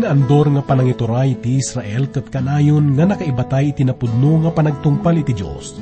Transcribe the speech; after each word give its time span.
naandor 0.00 0.48
nga 0.50 0.62
panangituray 0.64 1.36
ti 1.38 1.60
Israel 1.60 2.08
kat 2.08 2.32
kanayon 2.32 2.96
nga 2.96 3.04
nakaibatay 3.04 3.76
iti 3.76 3.84
napudno 3.84 4.40
nga 4.42 4.50
panagtungpal 4.56 5.20
iti 5.20 5.36
Diyos. 5.36 5.76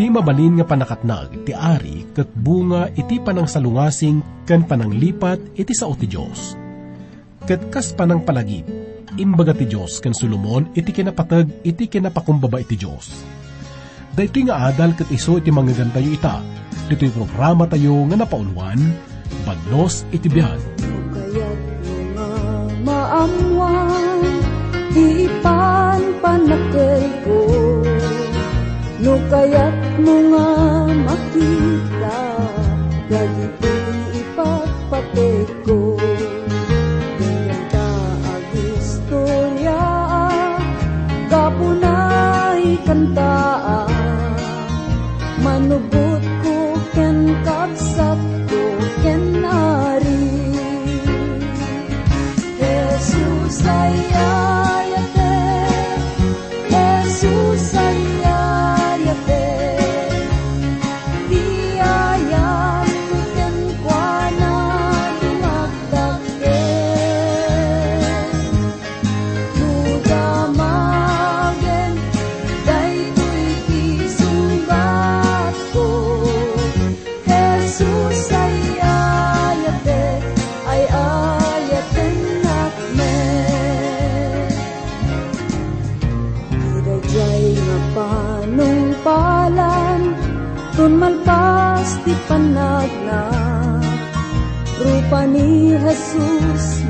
Ti 0.00 0.08
mabalin 0.08 0.56
nga 0.56 0.66
panakatnag 0.66 1.44
ti 1.44 1.52
ari 1.52 2.08
kat 2.16 2.32
bunga 2.32 2.88
iti 2.96 3.20
panang 3.20 3.44
salungasing 3.44 4.48
kan 4.48 4.64
pananglipat 4.64 5.60
iti 5.60 5.76
sao 5.76 5.92
ti 5.92 6.08
Diyos. 6.08 6.56
Kat 7.44 7.68
kas 7.68 7.92
panang 7.92 8.24
palagip, 8.24 8.64
imbaga 9.20 9.52
ti 9.52 9.68
Diyos 9.68 10.00
kan 10.00 10.16
Solomon 10.16 10.72
iti 10.72 10.88
kinapatag 10.88 11.62
iti 11.62 11.86
kinapakumbaba 11.86 12.58
iti 12.64 12.80
Diyos. 12.80 13.12
Dahito 14.16 14.40
nga 14.48 14.72
adal 14.72 14.96
kat 14.96 15.12
iso 15.12 15.38
iti 15.38 15.52
mangagantayo 15.52 16.10
ita, 16.10 16.42
dito'y 16.90 17.12
programa 17.14 17.68
tayo 17.70 18.02
nga 18.10 18.18
napauluan, 18.18 18.80
Bagnos 19.46 20.04
iti 20.10 20.28
biyan. 20.28 20.89
Di 24.94 25.26
ipan 25.26 26.02
panakay 26.22 27.02
ko. 27.26 27.42
No 29.02 29.18
kaya't 29.26 29.98
mga 29.98 30.46
makita, 31.10 32.22
dagiti 33.10 33.74
ipagpate 34.14 35.30
ko. 35.66 35.98
Diyan 37.18 37.62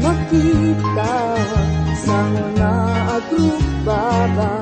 makita 0.00 1.14
sa 2.04 2.18
mga 2.32 2.72
agrupaba. 3.20 4.54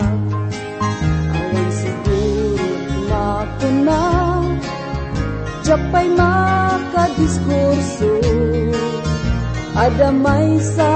Awan 1.35 1.69
siguro 1.75 2.67
makuna, 3.11 4.03
Japay 5.67 6.07
makadiskurso 6.17 8.13
Adamay 9.79 10.59
sa 10.59 10.91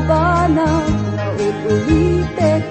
abana 0.00 0.64
na 1.12 1.26
ulitek 1.36 2.64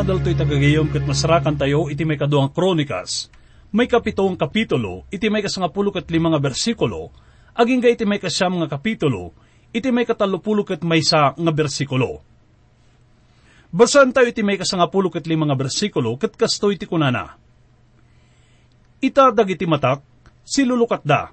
adal 0.00 0.24
to'y 0.24 0.32
tagagayom 0.32 0.88
kat 0.88 1.04
masarakan 1.04 1.60
tayo 1.60 1.92
iti 1.92 2.08
may 2.08 2.16
kaduang 2.16 2.48
kronikas. 2.56 3.28
May 3.68 3.84
kapitong 3.84 4.32
kapitulo, 4.32 5.04
iti 5.12 5.28
may 5.28 5.44
kasangapulo 5.44 5.92
kat 5.92 6.08
lima 6.08 6.32
nga 6.32 6.40
bersikulo, 6.40 7.12
aging 7.52 7.84
iti 7.84 8.08
may 8.08 8.16
kasyam 8.16 8.64
nga 8.64 8.68
kapitulo, 8.72 9.36
iti 9.76 9.92
may 9.92 10.08
katalupulo 10.08 10.64
kat 10.64 10.80
may 10.88 11.04
sa 11.04 11.36
nga 11.36 11.52
bersikulo. 11.52 12.24
Basan 13.68 14.16
tayo 14.16 14.32
iti 14.32 14.40
may 14.40 14.56
kasangapulo 14.56 15.12
kat 15.12 15.28
lima 15.28 15.44
nga 15.44 15.60
bersikulo, 15.60 16.16
kat 16.16 16.32
kasto 16.32 16.72
iti 16.72 16.88
kunana. 16.88 17.36
Ita 19.04 19.36
dagiti 19.36 19.68
matak, 19.68 20.00
silulukat 20.48 21.04
da, 21.04 21.28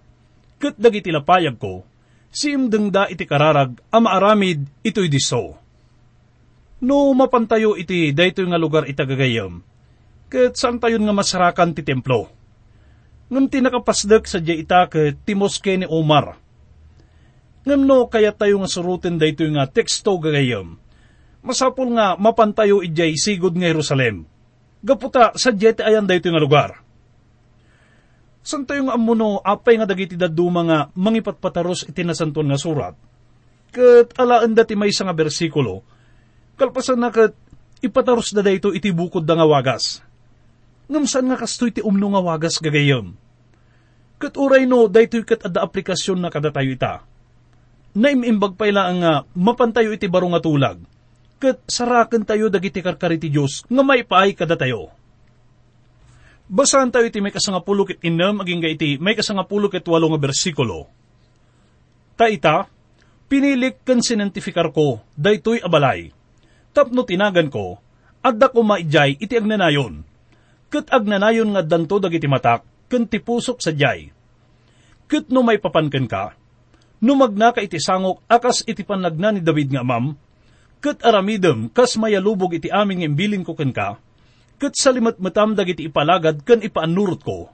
kat 0.59 0.75
dagiti 0.75 1.07
lapayag 1.16 1.56
ko, 1.56 1.88
si 2.35 2.51
imdeng 2.51 2.91
da 2.91 3.07
iti 3.07 3.23
kararag, 3.23 3.79
ama 3.95 4.11
aramid 4.19 4.67
ito'y 4.83 5.07
diso. 5.07 5.56
No 6.77 7.09
mapantayo 7.17 7.73
iti 7.73 8.13
dayto 8.13 8.45
nga 8.45 8.61
lugar 8.61 8.85
itagagayam, 8.85 9.65
ket 10.29 10.53
saan 10.53 10.77
tayon 10.77 11.01
nga 11.01 11.15
masarakan 11.15 11.73
ti 11.73 11.81
templo. 11.81 12.29
Ngam 13.33 13.49
tinakapasdak 13.49 14.29
sa 14.29 14.38
dya 14.38 14.53
ita 14.53 14.85
ket 14.85 15.25
timos 15.25 15.57
ni 15.65 15.89
Omar. 15.89 16.38
Ngam 17.65 17.81
no 17.81 18.05
kaya 18.07 18.29
tayo 18.29 18.61
nga 18.61 18.69
surutin 18.69 19.17
dayto 19.17 19.43
nga 19.49 19.65
teksto 19.65 20.21
gagayam. 20.21 20.77
Masapul 21.41 21.97
nga 21.97 22.13
mapantayo 22.13 22.85
ijay 22.85 23.18
sigod 23.18 23.57
nga 23.57 23.74
Jerusalem. 23.74 24.29
Gaputa 24.85 25.33
sa 25.33 25.50
jet 25.50 25.81
ayan 25.81 26.06
dayto 26.06 26.29
nga 26.29 26.39
lugar. 26.39 26.71
San 28.45 28.69
tayo 28.69 28.88
nga 28.88 28.95
amuno 28.95 29.41
apay 29.41 29.81
nga 29.81 29.89
dagiti 29.89 30.13
daduma 30.13 30.62
nga 30.63 30.79
mangipatpataros 30.94 31.89
iti 31.89 32.06
nasanton 32.06 32.47
nga 32.47 32.62
surat. 32.62 32.95
Ket 33.74 34.13
alaan 34.15 34.56
dati 34.56 34.77
may 34.77 34.94
nga 34.94 35.12
bersikulo, 35.12 35.83
kalpasan 36.57 36.98
na 36.98 37.13
kat 37.13 37.38
ipataros 37.80 38.33
na 38.33 38.42
dayto 38.42 38.74
iti 38.74 38.89
bukod 38.89 39.24
da 39.24 39.38
nga 39.38 39.45
wagas. 39.45 40.01
Ngam 40.89 41.06
saan 41.06 41.30
nga 41.30 41.38
kasto 41.38 41.69
iti 41.69 41.86
umno 41.86 42.18
nga 42.18 42.21
wagas 42.25 42.57
gagayam. 42.57 43.13
Kat 44.18 44.33
uray 44.33 44.65
no, 44.65 44.89
dayto 44.89 45.21
kat 45.21 45.45
adda 45.45 45.62
aplikasyon 45.62 46.18
na 46.18 46.33
kada 46.33 46.50
tayo 46.50 46.74
ita. 46.74 47.06
Naimimbag 47.94 48.57
pa 48.57 48.65
ila 48.65 48.89
nga 48.98 49.12
mapantayo 49.38 49.94
iti 49.94 50.09
baro 50.09 50.25
nga 50.33 50.42
tulag. 50.42 50.81
Kat 51.38 51.62
sarakan 51.69 52.25
tayo 52.25 52.50
dagiti 52.50 52.81
karkari 52.81 53.21
ti 53.21 53.30
Diyos 53.30 53.62
nga 53.69 53.83
may 53.86 54.01
paay 54.01 54.33
kada 54.33 54.57
tayo. 54.57 54.89
Basahan 56.50 56.89
tayo 56.89 57.06
iti 57.06 57.21
may 57.21 57.36
kasangapulo 57.36 57.86
ket 57.86 58.01
inam 58.01 58.42
aging 58.42 58.63
ga 58.63 58.71
iti 58.74 58.98
may 58.98 59.13
kasangapulo 59.13 59.69
ket 59.69 59.86
walo 59.86 60.10
nga 60.10 60.21
bersikulo. 60.24 60.89
Ta 62.18 62.25
ita, 62.33 62.65
pinilik 63.30 63.86
kan 63.86 64.01
sinentifikar 64.01 64.74
ko, 64.74 64.98
daytoy 65.13 65.62
abalay. 65.62 66.16
Tapno 66.75 67.03
tinagan 67.03 67.51
ko, 67.51 67.79
adda 68.23 68.49
ko 68.49 68.63
maijay 68.63 69.19
iti 69.19 69.35
agnanayon. 69.37 70.03
Ket 70.67 70.91
agnanayon 70.91 71.53
nga 71.55 71.63
danto 71.63 71.99
dagiti 71.99 72.27
matak, 72.27 72.63
ken 72.91 73.07
ti 73.07 73.19
pusok 73.23 73.59
sa 73.63 73.71
jay. 73.71 74.11
Ket 75.07 75.31
no 75.31 75.43
may 75.43 75.59
papanken 75.59 76.07
ka, 76.07 76.35
Numagna 76.97 77.53
ka 77.53 77.61
iti 77.61 77.77
sangok 77.77 78.25
akas 78.25 78.65
iti 78.65 78.81
panagna 78.81 79.29
ni 79.29 79.41
David 79.45 79.69
nga 79.69 79.85
amam, 79.85 80.17
kat 80.81 81.05
aramidem 81.05 81.69
kas 81.69 81.93
mayalubog 81.93 82.57
iti 82.57 82.73
aming 82.73 83.05
imbilin 83.05 83.45
ko 83.45 83.53
ken 83.53 83.69
ka, 83.69 84.01
kat 84.57 84.73
salimat 84.73 85.21
matam 85.21 85.53
dagiti 85.53 85.85
ipalagad 85.85 86.41
ken 86.41 86.65
ipaanurot 86.65 87.21
ko. 87.21 87.53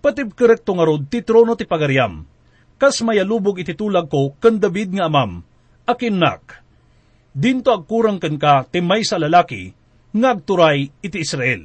Patib 0.00 0.32
kerekto 0.32 0.72
nga 0.72 0.88
rod 0.88 1.04
ti 1.12 1.20
trono 1.20 1.52
ti 1.52 1.68
pagariam, 1.68 2.24
kas 2.80 3.04
mayalubog 3.04 3.60
iti 3.60 3.76
tulag 3.76 4.08
ko 4.08 4.32
ken 4.40 4.56
David 4.56 4.96
nga 4.96 5.12
amam, 5.12 5.44
akin 5.84 6.16
nak. 6.16 6.61
Dinto 7.32 7.72
agkurang 7.72 8.20
ken 8.20 8.36
ka 8.36 8.68
ti 8.68 8.84
may 8.84 9.00
sa 9.08 9.16
lalaki, 9.16 9.72
ngagturay 10.12 10.92
iti 11.00 11.18
Israel. 11.24 11.64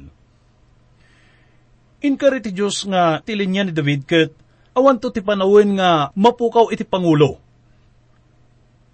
Inkari 2.00 2.40
ti 2.40 2.56
Diyos 2.56 2.88
nga 2.88 3.20
tilinya 3.20 3.68
ni 3.68 3.72
David 3.76 4.08
ket 4.08 4.32
awan 4.72 4.96
to 5.02 5.10
ti 5.10 5.20
panawin 5.20 5.76
nga 5.76 6.14
mapukaw 6.14 6.70
iti 6.70 6.86
Pangulo. 6.86 7.42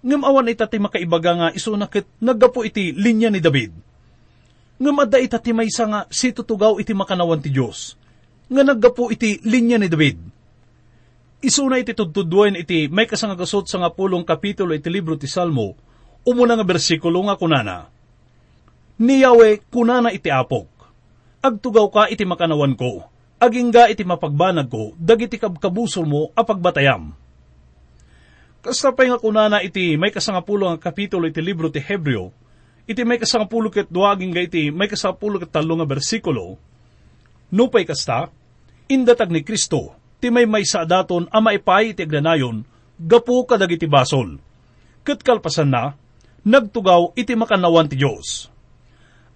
Ngam 0.05 0.21
awan 0.25 0.49
ita 0.49 0.65
ti 0.65 0.77
makaibaga 0.81 1.31
nga 1.33 1.47
isunakit 1.53 2.05
naggapo 2.21 2.65
iti 2.65 2.93
linya 2.93 3.29
ni 3.29 3.41
David. 3.41 3.73
Ngam 4.81 5.01
adda 5.01 5.21
ita 5.21 5.39
ti 5.39 5.55
maysa 5.55 5.85
nga 5.87 6.01
si 6.11 6.35
tutugaw 6.35 6.77
iti 6.81 6.91
makanawan 6.91 7.39
ti 7.39 7.49
Diyos. 7.53 7.95
Nga 8.51 8.61
naggapo 8.61 9.09
iti 9.09 9.41
linya 9.47 9.79
ni 9.79 9.87
David. 9.87 10.17
Isuna 11.45 11.77
iti 11.77 11.93
tudtudwan 11.93 12.57
iti 12.57 12.89
may 12.89 13.05
kasangagasot 13.05 13.69
sa 13.69 13.81
nga 13.81 13.93
pulong 13.93 14.25
kapitulo 14.25 14.73
iti 14.73 14.89
libro 14.89 15.13
ti 15.13 15.29
Salmo, 15.29 15.77
umuna 16.25 16.57
nga 16.57 16.65
bersikulo 16.65 17.21
nga 17.29 17.37
kunana. 17.37 17.87
Ni 18.97 19.21
Yahweh 19.21 19.61
kunana 19.69 20.09
iti 20.09 20.33
apok, 20.33 20.67
agtugaw 21.39 21.87
ka 21.93 22.03
iti 22.09 22.25
makanawan 22.25 22.73
ko, 22.73 23.05
agingga 23.37 23.87
iti 23.91 24.01
mapagbanag 24.01 24.67
ko, 24.67 24.97
dagiti 24.97 25.37
kabkabusol 25.37 26.09
mo 26.09 26.21
apagbatayam. 26.33 27.13
Kastapay 28.65 29.13
nga 29.13 29.21
kunana 29.21 29.61
iti 29.61 29.93
may 29.93 30.09
kasangapulo 30.09 30.73
nga 30.73 30.89
kapitulo 30.89 31.29
iti 31.29 31.37
libro 31.37 31.69
ti 31.69 31.77
Hebreo, 31.77 32.33
iti 32.89 33.05
may 33.05 33.21
kasangapulo 33.21 33.69
ket 33.69 33.93
duaging 33.93 34.33
ga 34.33 34.41
iti 34.41 34.73
may 34.73 34.89
kasangapulo 34.89 35.37
ket 35.37 35.53
talo 35.53 35.77
nga 35.77 35.85
bersikulo, 35.85 36.57
nupay 37.53 37.85
kasta, 37.85 38.33
indatag 38.89 39.29
ni 39.29 39.45
Kristo, 39.45 39.93
ti 40.17 40.33
may 40.33 40.49
may 40.49 40.65
sa 40.65 40.81
daton 40.81 41.29
a 41.29 41.37
maipay 41.37 41.93
iti 41.93 42.01
aglanayon, 42.01 42.65
gapu 42.97 43.45
kadagiti 43.45 43.85
basol. 43.85 44.41
Ket 45.05 45.21
kalpasan 45.21 45.69
na, 45.69 45.93
nagtugaw 46.45 47.17
iti 47.17 47.33
makanawan 47.33 47.89
ti 47.89 47.97
Diyos. 47.97 48.53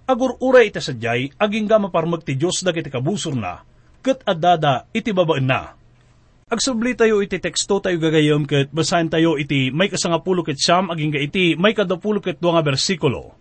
Agur 0.06 0.38
uray 0.42 0.70
iti 0.70 0.82
sadyay, 0.82 1.34
aging 1.38 1.66
ga 1.66 1.82
maparmag 1.82 2.22
ti 2.22 2.38
Diyos 2.38 2.62
dagiti 2.62 2.94
kabusor 2.94 3.34
na, 3.34 3.66
ket 4.06 4.22
adada 4.26 4.86
iti 4.94 5.10
babaan 5.10 5.46
na. 5.46 5.62
Agsubli 6.50 6.98
tayo 6.98 7.22
iti 7.22 7.38
teksto 7.38 7.78
tayo 7.78 8.02
gagayom 8.02 8.50
ket 8.50 8.74
basahin 8.74 9.06
tayo 9.06 9.38
iti 9.38 9.70
may 9.70 9.86
kasangapulo 9.86 10.42
ket 10.42 10.58
siyam 10.58 10.90
aging 10.90 11.14
ga 11.14 11.22
iti 11.22 11.54
may 11.54 11.78
kadapulo 11.78 12.18
ket 12.26 12.42
nga 12.42 12.66
bersikulo. 12.66 13.38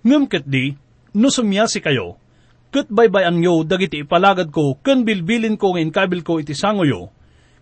Ngem 0.00 0.24
ket 0.24 0.48
di, 0.48 0.72
no 1.12 1.28
sumyasi 1.28 1.84
kayo, 1.84 2.16
ket 2.72 2.88
baybayan 2.88 3.36
nyo 3.36 3.60
dagiti 3.60 4.08
ipalagad 4.08 4.48
ko 4.48 4.80
ken 4.80 5.04
bilbilin 5.04 5.60
ko 5.60 5.76
nga 5.76 5.84
inkabil 5.84 6.24
ko 6.24 6.40
iti 6.40 6.56
sangoyo, 6.56 7.12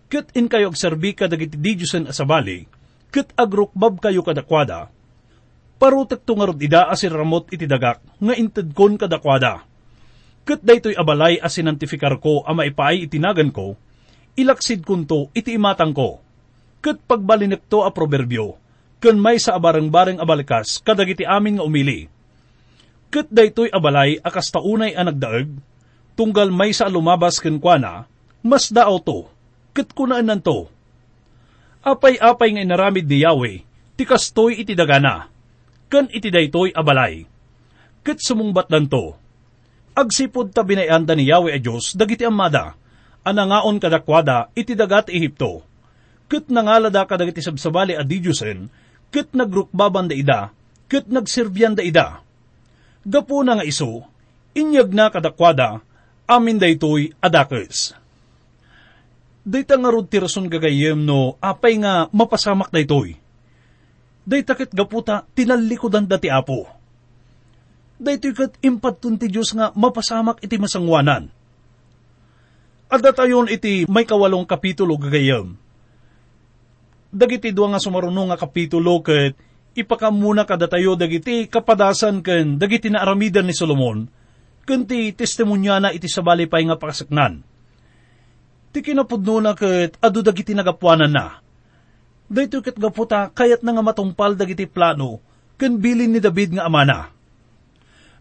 ket 0.07 0.31
in 0.39 0.47
kayo 0.47 0.71
agserbi 0.71 1.11
ka 1.11 1.27
dagiti 1.27 1.59
didyusen 1.59 2.07
asabali, 2.07 2.63
ket 3.11 3.35
agrukbab 3.35 3.99
kayo 3.99 4.23
kadakwada, 4.23 4.87
parutek 5.75 6.23
tungarod 6.23 6.57
ida 6.63 6.87
asir 6.87 7.11
ramot 7.11 7.51
iti 7.51 7.67
dagak, 7.67 7.99
nga 7.99 8.33
inted 8.33 8.71
kon 8.71 8.95
kadakwada. 8.95 9.67
Ket 10.47 10.63
daytoy 10.65 10.97
abalay 10.97 11.37
as 11.37 11.53
sinantifikar 11.53 12.17
ko 12.17 12.41
ama 12.47 12.65
ipaay 12.65 13.05
itinagan 13.05 13.53
ko, 13.53 13.77
ilaksid 14.39 14.87
kunto 14.87 15.29
iti 15.37 15.53
imatang 15.53 15.93
ko. 15.93 16.23
Ket 16.81 16.97
pagbalinek 17.05 17.69
to 17.69 17.85
a 17.85 17.93
proverbio, 17.93 18.57
ken 18.97 19.21
may 19.21 19.37
sa 19.37 19.53
abareng-bareng 19.59 20.17
abalikas 20.17 20.81
kadagiti 20.81 21.27
amin 21.27 21.61
nga 21.61 21.67
umili. 21.67 22.09
Ket 23.11 23.29
daytoy 23.29 23.69
abalay 23.69 24.17
akas 24.23 24.49
taunay 24.49 24.95
a 24.97 25.03
nagdaeg, 25.05 25.51
tunggal 26.15 26.49
may 26.49 26.73
sa 26.73 26.89
lumabas 26.89 27.37
ken 27.37 27.61
kuana, 27.61 28.09
mas 28.41 28.71
daaw 28.73 28.97
to, 29.03 29.29
ket 29.75 29.93
kunaan 29.93 30.25
nanto. 30.25 30.71
Apay-apay 31.81 32.53
nga 32.53 32.61
inaramid 32.61 33.09
ni 33.09 33.25
Yahweh, 33.25 33.65
tikastoy 33.97 34.61
iti 34.61 34.77
dagana, 34.77 35.25
ken 35.89 36.05
iti 36.13 36.29
daytoy 36.29 36.69
abalay. 36.77 37.25
Ket 38.05 38.21
sumungbat 38.21 38.69
nanto, 38.69 39.17
agsipod 39.97 40.53
ta 40.53 40.61
binayanda 40.61 41.17
ni 41.17 41.25
Yahweh 41.25 41.57
a 41.57 41.59
Diyos 41.59 41.97
dagiti 41.97 42.21
amada, 42.21 42.77
anangaon 43.25 43.81
kadakwada 43.81 44.53
iti 44.53 44.77
dagat 44.77 45.09
Ehipto. 45.09 45.65
Ket 46.29 46.53
nangalada 46.53 47.01
kadagiti 47.09 47.41
sabsabali 47.41 47.97
a 47.97 48.05
didyusen, 48.05 48.69
ket 49.09 49.33
nagrukbaban 49.33 50.05
da 50.05 50.15
ida, 50.15 50.41
ket 50.85 51.09
nagsirbyan 51.09 51.73
da 51.73 51.81
ida. 51.81 52.07
Gapo 53.01 53.41
na 53.41 53.57
nga 53.57 53.65
iso, 53.65 54.05
inyag 54.53 54.93
na 54.93 55.09
kadakwada, 55.09 55.81
amin 56.29 56.61
daytoy 56.61 57.09
adakes. 57.25 57.97
Dayta 59.41 59.73
nga 59.73 59.89
rod 59.89 60.05
tirason 60.05 60.45
gagayem 60.45 61.01
no, 61.01 61.33
apay 61.41 61.81
nga 61.81 62.05
mapasamak 62.13 62.69
daytoy. 62.69 63.17
Dayta 64.21 64.53
ket 64.53 64.69
gaputa 64.69 65.25
tinalikodan 65.33 66.05
dati 66.05 66.29
apo. 66.29 66.69
Daytoy 67.97 68.33
ket 68.37 68.53
impatun 68.61 69.17
ti 69.17 69.33
Diyos 69.33 69.57
nga 69.57 69.73
mapasamak 69.73 70.45
iti 70.45 70.61
masangwanan. 70.61 71.33
At 72.91 73.01
datayon 73.01 73.49
iti 73.49 73.89
may 73.89 74.05
kawalong 74.05 74.45
kapitulo 74.45 74.99
gagayem. 74.99 75.57
Dagiti 77.11 77.51
duwa 77.51 77.75
nga 77.75 77.83
sumarunong 77.83 78.31
nga 78.31 78.39
kapitulo 78.39 79.01
ket 79.01 79.33
ipakamuna 79.73 80.43
kadatayo 80.43 80.99
dagiti 80.99 81.47
kapadasan 81.47 82.19
ken 82.21 82.59
dagiti 82.59 82.91
naaramidan 82.91 83.47
ni 83.47 83.55
Solomon 83.55 84.05
ken 84.67 84.83
ti 84.85 85.15
testimonya 85.15 85.79
na 85.79 85.89
iti 85.95 86.05
sabali 86.05 86.45
pay 86.45 86.67
nga 86.67 86.77
pakasaknan. 86.77 87.50
Ti 88.71 88.79
kinapudno 88.79 89.43
na 89.43 89.51
ket 89.51 89.99
adu 89.99 90.23
dagiti 90.23 90.55
nagapuanan 90.55 91.11
na. 91.11 91.43
Dayto 92.31 92.63
ket 92.63 92.79
gaputa 92.79 93.27
kayat 93.27 93.59
na 93.67 93.75
nga 93.75 93.83
matungpal 93.83 94.39
dagiti 94.39 94.63
plano 94.63 95.19
ken 95.59 95.77
bilin 95.77 96.15
ni 96.15 96.23
David 96.23 96.55
nga 96.55 96.65
amana. 96.65 97.11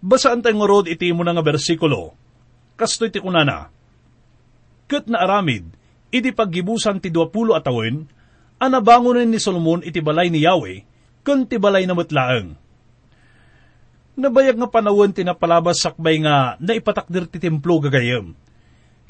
Basaan 0.02 0.42
tayo 0.42 0.58
ngorod 0.58 0.90
iti 0.90 1.08
mo 1.14 1.22
na 1.22 1.32
nga 1.32 1.46
bersikulo. 1.46 2.12
Kasto 2.74 3.06
iti 3.06 3.22
kunana. 3.22 3.70
Ket 4.90 5.06
na 5.06 5.22
aramid, 5.22 5.70
iti 6.10 6.34
paggibusan 6.34 6.98
ti 6.98 7.14
20 7.14 7.54
atawin, 7.54 8.10
anabangonin 8.58 9.30
ni 9.30 9.38
Solomon 9.38 9.86
iti 9.86 10.02
balay 10.02 10.28
ni 10.28 10.42
Yahweh, 10.42 10.82
ken 11.22 11.46
ti 11.46 11.56
balay 11.62 11.86
na 11.86 11.94
matlaeng. 11.94 12.58
Nabayag 14.20 14.58
nga 14.58 14.68
panawon 14.68 15.14
tinapalabas 15.14 15.80
sakbay 15.80 16.20
nga 16.20 16.58
naipatakdir 16.60 17.24
ti 17.30 17.38
templo 17.40 17.78
gagayem. 17.80 18.34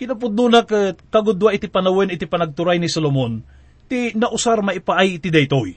Kinapudno 0.00 0.48
na 0.48 0.64
kagudwa 1.12 1.52
iti 1.52 1.68
panawon 1.68 2.08
iti 2.08 2.24
panagturay 2.24 2.80
ni 2.80 2.88
Solomon, 2.88 3.44
ti 3.84 4.16
nausar 4.16 4.64
maipaay 4.64 5.20
iti 5.20 5.28
daytoy. 5.28 5.76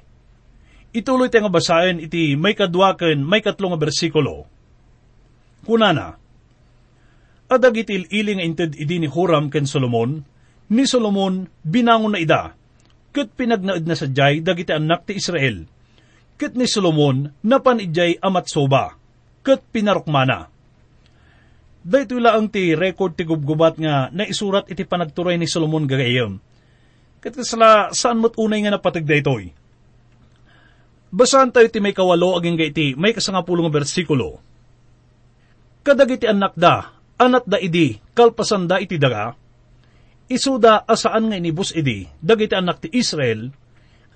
Ituloy 0.95 1.27
tayo 1.27 1.43
nga 1.43 1.55
basahin 1.59 1.99
iti 1.99 2.39
may 2.39 2.55
kadwaken 2.55 3.19
may 3.19 3.43
katlong 3.43 3.75
nga 3.75 3.83
bersikulo. 3.83 4.47
Kunana, 5.67 6.15
Adag 7.51 7.75
itil 7.75 8.07
iling 8.07 8.39
inted 8.39 8.79
idi 8.79 9.03
ni 9.03 9.09
Huram 9.11 9.51
ken 9.51 9.67
Solomon, 9.67 10.23
ni 10.71 10.87
Solomon 10.87 11.51
binangon 11.67 12.15
na 12.15 12.23
ida, 12.23 12.55
ket 13.11 13.35
pinagnaed 13.35 13.83
na 13.83 13.93
sadyay 13.99 14.39
dagiti 14.39 14.71
anak 14.71 15.03
ti 15.05 15.19
Israel, 15.19 15.67
ket 16.39 16.55
ni 16.55 16.65
Solomon 16.65 17.29
napan 17.43 17.83
ijay 17.83 18.23
amat 18.23 18.47
soba, 18.47 18.95
ket 19.43 19.59
pinarukmana. 19.69 20.52
Dayto 21.83 22.15
laang 22.15 22.47
ti 22.47 22.71
record 22.79 23.19
ti 23.19 23.27
gubgubat 23.27 23.75
nga 23.75 24.07
naisurat 24.15 24.63
iti 24.71 24.87
panagturay 24.87 25.35
ni 25.35 25.51
Solomon 25.51 25.83
gagayem. 25.83 26.39
Ket 27.19 27.35
kasla 27.35 27.91
saan 27.91 28.23
mo't 28.23 28.39
unay 28.39 28.63
nga 28.63 28.71
napatag 28.71 29.03
daytoy. 29.03 29.51
Basahan 31.11 31.51
tayo 31.51 31.67
ti 31.67 31.83
may 31.83 31.91
kawalo 31.91 32.39
aging 32.39 32.55
gaiti 32.55 32.87
may 32.95 33.11
kasangapulong 33.11 33.67
bersikulo. 33.67 34.39
Kadagiti 35.83 36.23
anak 36.23 36.55
da, 36.55 36.95
anat 37.19 37.43
da 37.43 37.59
idi, 37.59 37.99
kalpasan 38.15 38.71
da 38.71 38.79
iti 38.79 38.95
daga, 38.95 39.35
isuda 40.31 40.87
asaan 40.87 41.27
nga 41.27 41.35
inibus 41.35 41.75
idi, 41.75 42.07
dagiti 42.23 42.55
anak 42.55 42.79
ti 42.79 42.87
Israel, 42.95 43.51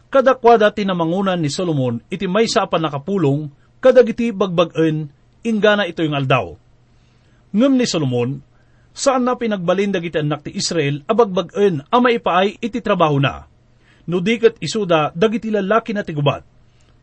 kadakwada 0.08 0.72
tinamangunan 0.72 1.36
ni 1.36 1.52
Solomon 1.52 2.00
iti 2.08 2.32
may 2.32 2.48
sa 2.48 2.64
nakapulong, 2.64 3.52
kadagiti 3.84 4.32
bagbag-en, 4.32 5.12
ingana 5.44 5.84
ito 5.84 6.00
yung 6.08 6.16
aldaw. 6.16 6.56
Ngem 7.56 7.80
ni 7.80 7.88
Solomon, 7.88 8.44
saan 8.92 9.24
na 9.24 9.38
pinagbalin 9.38 9.94
dagiti 9.94 10.20
anak 10.20 10.50
ti 10.50 10.52
Israel, 10.58 11.06
abagbag-en, 11.08 11.86
ama 11.88 12.10
ipaay 12.12 12.60
iti 12.60 12.82
trabaho 12.84 13.22
na. 13.22 13.48
No 14.08 14.20
dikat 14.20 14.60
isuda, 14.60 15.16
dagiti 15.16 15.52
lalaki 15.52 15.96
na 15.96 16.04
tigubat, 16.04 16.44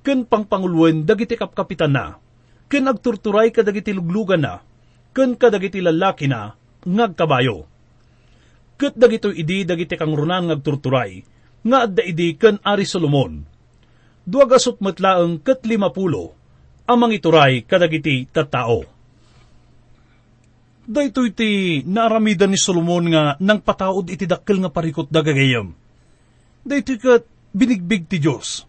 ken 0.04 0.28
pangpangulwen 0.28 1.04
dagiti 1.08 1.36
kapkapitan 1.36 1.92
na, 1.92 2.16
ken 2.68 2.88
agturturay 2.88 3.52
kadagiti 3.52 3.92
luglugan 3.96 4.44
na, 4.44 4.60
ken 5.16 5.36
kadagiti 5.36 5.80
lalaki 5.80 6.28
na, 6.28 6.52
ngagkabayo. 6.84 7.64
Ket 8.74 8.98
dagito 8.98 9.32
idi 9.32 9.64
dagiti 9.64 9.96
kangrunan 9.96 10.50
ngagturturay, 10.50 11.24
nga 11.64 11.88
adda 11.88 12.04
idi 12.04 12.36
ken 12.36 12.60
Ari 12.60 12.84
Solomon. 12.84 13.40
Duagasot 14.24 14.80
matlaang 14.80 15.40
ket 15.40 15.64
limapulo, 15.64 16.36
amang 16.84 17.12
ituray 17.12 17.64
kadagiti 17.64 18.28
tattao. 18.28 18.93
Daytoy 20.84 21.32
ti 21.32 21.80
naaramidan 21.88 22.52
ni 22.52 22.60
Solomon 22.60 23.08
nga 23.08 23.40
nang 23.40 23.64
pataod 23.64 24.12
iti 24.12 24.28
dakkel 24.28 24.60
nga 24.60 24.68
parikot 24.68 25.08
dagagayam. 25.08 25.72
Daytoy 26.60 26.98
kat 27.00 27.24
binigbig 27.56 28.04
ti 28.04 28.20
Diyos. 28.20 28.68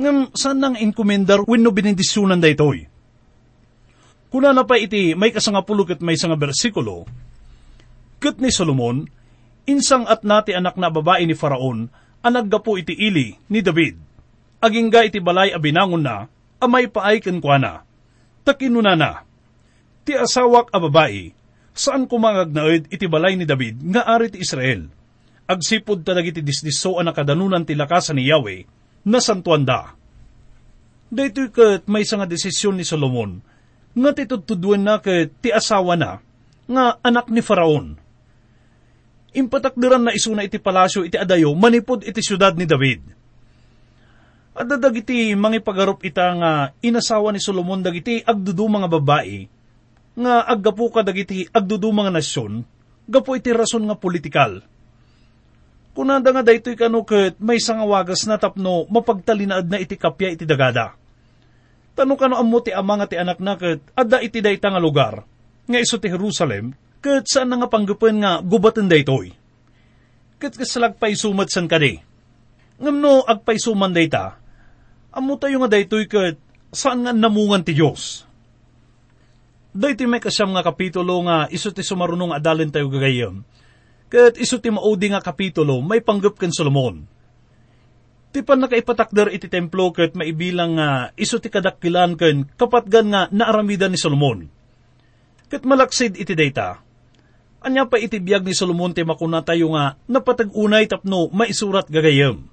Ngam 0.00 0.32
saan 0.32 0.64
nang 0.64 0.80
inkomendar 0.80 1.44
wenno 1.44 1.68
binindisyonan 1.68 2.40
daytoy. 2.40 2.88
Kuna 4.32 4.56
na 4.56 4.64
pa 4.64 4.80
iti 4.80 5.12
may 5.12 5.28
kasangapulo 5.28 5.84
ket 5.84 6.00
may 6.00 6.16
nga 6.16 6.40
bersikulo, 6.40 7.04
ket 8.16 8.40
ni 8.40 8.48
Solomon, 8.48 9.04
insang 9.68 10.08
at 10.08 10.24
nati 10.24 10.56
anak 10.56 10.80
na 10.80 10.88
babae 10.88 11.28
ni 11.28 11.36
Faraon, 11.36 11.92
anagga 12.24 12.56
po 12.64 12.80
iti 12.80 12.96
ili 12.96 13.36
ni 13.52 13.60
David. 13.60 14.00
Agingga 14.64 15.04
iti 15.04 15.20
balay 15.20 15.52
abinangon 15.52 16.00
na, 16.00 16.32
amay 16.64 16.88
paay 16.88 17.20
kenkwana. 17.20 17.84
Takinuna 18.40 18.96
na. 18.96 19.20
Ti 20.08 20.16
asawak 20.16 20.72
a 20.72 20.80
babae, 20.80 21.41
saan 21.72 22.04
kumangag 22.04 22.52
naed 22.52 22.88
iti 22.92 23.08
balay 23.08 23.36
ni 23.36 23.48
David 23.48 23.80
nga 23.92 24.04
ari 24.04 24.28
ti 24.32 24.44
Israel. 24.44 24.88
Agsipod 25.48 26.06
talag 26.06 26.32
iti 26.32 26.40
disdiso 26.44 26.96
ang 26.96 27.10
nakadanunan 27.10 27.66
ti 27.66 27.74
lakasan 27.74 28.16
ni 28.16 28.30
Yahweh, 28.30 28.64
na 29.08 29.18
santuanda. 29.18 29.98
Daytoy 31.12 31.52
ket 31.52 31.84
may 31.90 32.06
nga 32.06 32.24
desisyon 32.24 32.78
ni 32.78 32.86
Solomon, 32.86 33.42
nga 33.92 34.10
titudtudwan 34.16 34.80
na 34.80 34.96
ket 35.02 35.34
ti 35.44 35.52
asawa 35.52 35.98
na, 35.98 36.22
nga 36.70 36.96
anak 37.04 37.28
ni 37.28 37.44
Faraon. 37.44 38.00
Impatakdiran 39.32 40.08
na 40.08 40.16
isuna 40.16 40.44
iti 40.44 40.56
palasyo 40.60 41.04
iti 41.04 41.16
adayo 41.20 41.52
manipod 41.52 42.04
iti 42.04 42.20
syudad 42.24 42.56
ni 42.56 42.64
David. 42.64 43.00
At 44.52 44.68
dadag 44.68 44.92
iti 45.00 45.32
mangipagarup 45.32 46.04
ita 46.04 46.32
nga 46.36 46.52
inasawa 46.84 47.32
ni 47.32 47.40
Solomon 47.40 47.80
dagiti 47.80 48.20
agdudu 48.20 48.68
mga 48.68 48.88
babae, 48.88 49.48
nga 50.12 50.44
aggapu 50.44 50.92
ka 50.92 51.00
dagiti 51.00 51.48
agdudu 51.48 51.88
mga 51.88 52.12
nasyon, 52.12 52.64
gapo 53.08 53.32
iti 53.32 53.50
rason 53.52 53.84
nga 53.88 53.96
politikal. 53.96 54.60
Kunanda 55.92 56.32
nga 56.32 56.44
daytoy 56.44 56.76
kano 56.76 57.04
ket 57.04 57.36
may 57.36 57.60
sangawagas 57.60 58.24
na 58.24 58.40
tapno 58.40 58.88
mapagtalinaad 58.88 59.68
na 59.68 59.76
iti 59.76 60.00
kapya 60.00 60.32
iti 60.32 60.48
dagada. 60.48 60.96
Tano 61.92 62.16
kano 62.16 62.40
ammo 62.40 62.64
ti 62.64 62.72
ama 62.72 62.96
nga 62.96 63.08
ti 63.08 63.20
anak 63.20 63.38
na 63.44 63.60
ket 63.60 63.84
adda 63.92 64.24
iti 64.24 64.40
dayta 64.40 64.72
nga 64.72 64.80
lugar, 64.80 65.20
nga 65.68 65.78
iso 65.80 66.00
ti 66.00 66.08
Jerusalem, 66.08 66.72
ket 67.04 67.28
saan 67.28 67.52
nga 67.52 67.68
panggupen 67.68 68.24
nga 68.24 68.40
gubaten 68.40 68.88
daytoy. 68.88 69.36
Ket 70.40 70.56
kasalag 70.56 70.96
pay 70.96 71.12
sumat 71.12 71.52
san 71.52 71.68
kadi. 71.68 72.00
Ngamno 72.80 73.28
agpay 73.28 73.60
suman 73.60 73.92
dayta, 73.92 74.40
ammo 75.12 75.36
tayo 75.36 75.60
nga 75.60 75.76
daytoy 75.76 76.08
ket 76.08 76.40
saan 76.72 77.04
nga 77.04 77.12
namungan 77.12 77.68
ti 77.68 77.76
Dios. 77.76 78.24
Dayti 79.72 80.04
may 80.04 80.20
kasyam 80.20 80.52
nga 80.52 80.60
kapitulo 80.60 81.24
nga 81.24 81.48
iso 81.48 81.72
ti 81.72 81.80
sumarunong 81.80 82.36
adalin 82.36 82.68
tayo 82.68 82.92
gagayam. 82.92 83.40
Ket 84.12 84.36
iso 84.36 84.60
ti 84.60 84.68
maudi 84.68 85.08
nga 85.08 85.24
kapitulo 85.24 85.80
may 85.80 86.04
panggup 86.04 86.36
ken 86.36 86.52
Solomon. 86.52 87.08
Ti 88.36 88.44
pan 88.44 88.60
nakaipatakder 88.60 89.32
iti 89.32 89.48
templo 89.48 89.88
ket 89.96 90.12
maibilang 90.12 90.76
nga 90.76 90.88
iso 91.16 91.40
ti 91.40 91.48
kadakkilan 91.48 92.20
ken 92.20 92.44
kapatgan 92.60 93.08
nga 93.08 93.22
naaramidan 93.32 93.88
ni 93.88 93.96
Solomon. 93.96 94.44
Ket 95.48 95.64
malaksid 95.64 96.20
iti 96.20 96.36
data. 96.36 96.84
Anya 97.64 97.88
pa 97.88 97.96
iti 97.96 98.20
biyag 98.20 98.44
ni 98.44 98.52
Solomon 98.52 98.92
ti 98.92 99.00
makuna 99.08 99.40
tayo 99.40 99.72
nga 99.72 99.96
napatag-unay 100.04 100.84
tapno 100.84 101.32
maisurat 101.32 101.88
gagayam. 101.88 102.44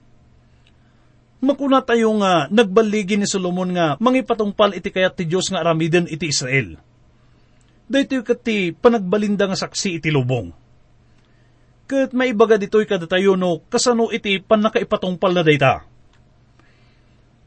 Makuna 1.43 1.83
tayo 1.83 2.15
nga 2.23 2.47
nagbaligi 2.47 3.19
ni 3.19 3.27
Solomon 3.27 3.75
nga 3.75 3.99
mangipatungpal 3.99 4.71
iti 4.71 4.87
kayat 4.87 5.19
ti 5.19 5.27
Diyos 5.27 5.51
nga 5.51 5.59
aramiden 5.59 6.07
iti 6.07 6.31
Israel. 6.31 6.79
Dahito 7.89 8.21
kat 8.21 8.45
ti 8.45 8.69
panagbalinda 8.69 9.49
nga 9.49 9.57
saksi 9.57 9.97
iti 9.97 10.13
lubong 10.13 10.53
Kat 11.89 12.13
may 12.13 12.37
ibaga 12.37 12.61
dito'y 12.61 12.85
kadatayo 12.85 13.33
no, 13.33 13.65
kasano 13.65 14.13
iti 14.13 14.37
pan 14.37 14.61
nakaipatungpal 14.61 15.33
na 15.33 15.41
dayta. 15.41 15.81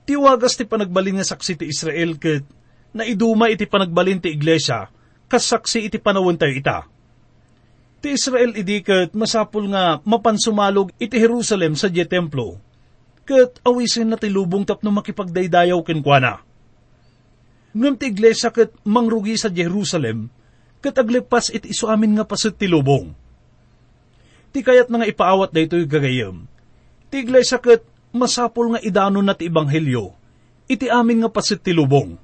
Tiwagas 0.02 0.58
ti 0.58 0.66
panagbalin 0.66 1.22
nga 1.22 1.26
saksi 1.30 1.62
ti 1.62 1.70
Israel 1.70 2.18
kat 2.18 2.42
naiduma 2.90 3.54
iti 3.54 3.70
panagbalin 3.70 4.18
ti 4.18 4.34
iglesia, 4.34 4.90
kas 5.30 5.46
saksi 5.46 5.86
iti 5.86 6.02
panawon 6.02 6.34
tayo 6.34 6.58
ita. 6.58 6.78
Ti 8.02 8.10
Israel 8.10 8.58
idi 8.58 8.82
kat 8.82 9.14
masapul 9.14 9.70
nga 9.70 10.02
mapansumalog 10.02 10.90
iti 10.98 11.22
Jerusalem 11.22 11.78
sa 11.78 11.86
templo, 11.86 12.58
kat 13.22 13.62
awisin 13.62 14.10
na 14.10 14.18
ti 14.18 14.26
lubong 14.26 14.66
tapno 14.66 14.90
makipagdaydayaw 14.90 15.78
kenkwana. 15.86 16.42
Ngam 17.72 17.96
ti 17.96 18.12
iglesia 18.12 18.52
kat 18.52 18.72
mangrugi 18.84 19.36
sa 19.36 19.48
Jerusalem, 19.48 20.28
kat 20.84 20.96
aglipas 20.96 21.48
iti 21.48 21.72
iso 21.72 21.88
amin 21.88 22.20
nga 22.20 22.28
pasit 22.28 22.60
ti 22.60 22.68
lubong 22.68 23.22
Ti 24.52 24.60
kayat 24.60 24.92
nga 24.92 25.08
ipaawat 25.08 25.50
da 25.50 25.64
ito'y 25.64 25.88
gagayam. 25.88 26.44
Ti 27.08 27.24
iglesia 27.24 27.56
kat 27.56 27.80
masapol 28.12 28.76
nga 28.76 28.84
idano 28.84 29.24
na 29.24 29.32
ti 29.32 29.48
ibanghelyo. 29.48 30.12
Iti 30.68 30.92
amin 30.92 31.24
nga 31.24 31.32
pasit 31.32 31.64
ti 31.64 31.72
lubong. 31.72 32.20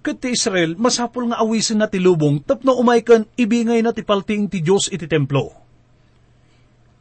Kat 0.00 0.16
ti 0.16 0.32
Israel, 0.32 0.80
masapol 0.80 1.28
nga 1.28 1.44
awisin 1.44 1.76
na 1.76 1.92
ti 1.92 2.00
lubong, 2.00 2.40
tapno 2.40 2.72
umaykan 2.80 3.28
ibingay 3.36 3.84
na 3.84 3.92
ti 3.92 4.00
palting 4.00 4.48
ti 4.48 4.64
Diyos 4.64 4.88
iti 4.88 5.04
templo. 5.04 5.52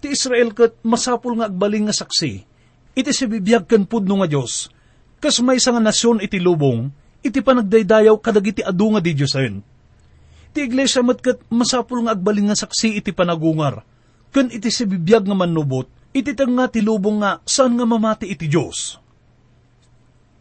Ti 0.03 0.11
Israel 0.11 0.51
kat 0.51 0.83
masapol 0.83 1.39
nga 1.39 1.47
agbaling 1.47 1.87
nga 1.87 1.95
saksi, 1.95 2.33
iti 2.99 3.11
si 3.15 3.23
bibiyag 3.23 3.71
kan 3.71 3.87
pudno 3.87 4.19
nga 4.19 4.27
Diyos, 4.27 4.67
kas 5.23 5.39
may 5.39 5.63
nga 5.63 5.79
nasyon 5.79 6.19
iti 6.19 6.43
lubong, 6.43 6.91
iti 7.25 7.39
panagdaydayaw 7.43 8.15
kadagiti 8.19 8.63
adu 8.63 8.95
nga 8.95 9.01
di 9.03 9.11
Diyosen. 9.15 9.61
Ti 10.49 10.59
iglesia 10.65 11.05
matkat 11.05 11.45
masapul 11.51 12.05
nga 12.05 12.15
agbaling 12.17 12.49
nga 12.49 12.57
saksi 12.57 12.97
iti 12.97 13.13
panagungar, 13.13 13.85
Kun 14.29 14.53
iti 14.53 14.69
si 14.69 14.85
bibiyag 14.85 15.25
nga 15.25 15.33
manubot, 15.33 15.89
iti 16.13 16.33
nga 16.37 16.69
tilubong 16.69 17.21
nga 17.21 17.41
saan 17.45 17.73
nga 17.73 17.85
mamati 17.85 18.29
iti 18.29 18.45
Diyos. 18.45 19.01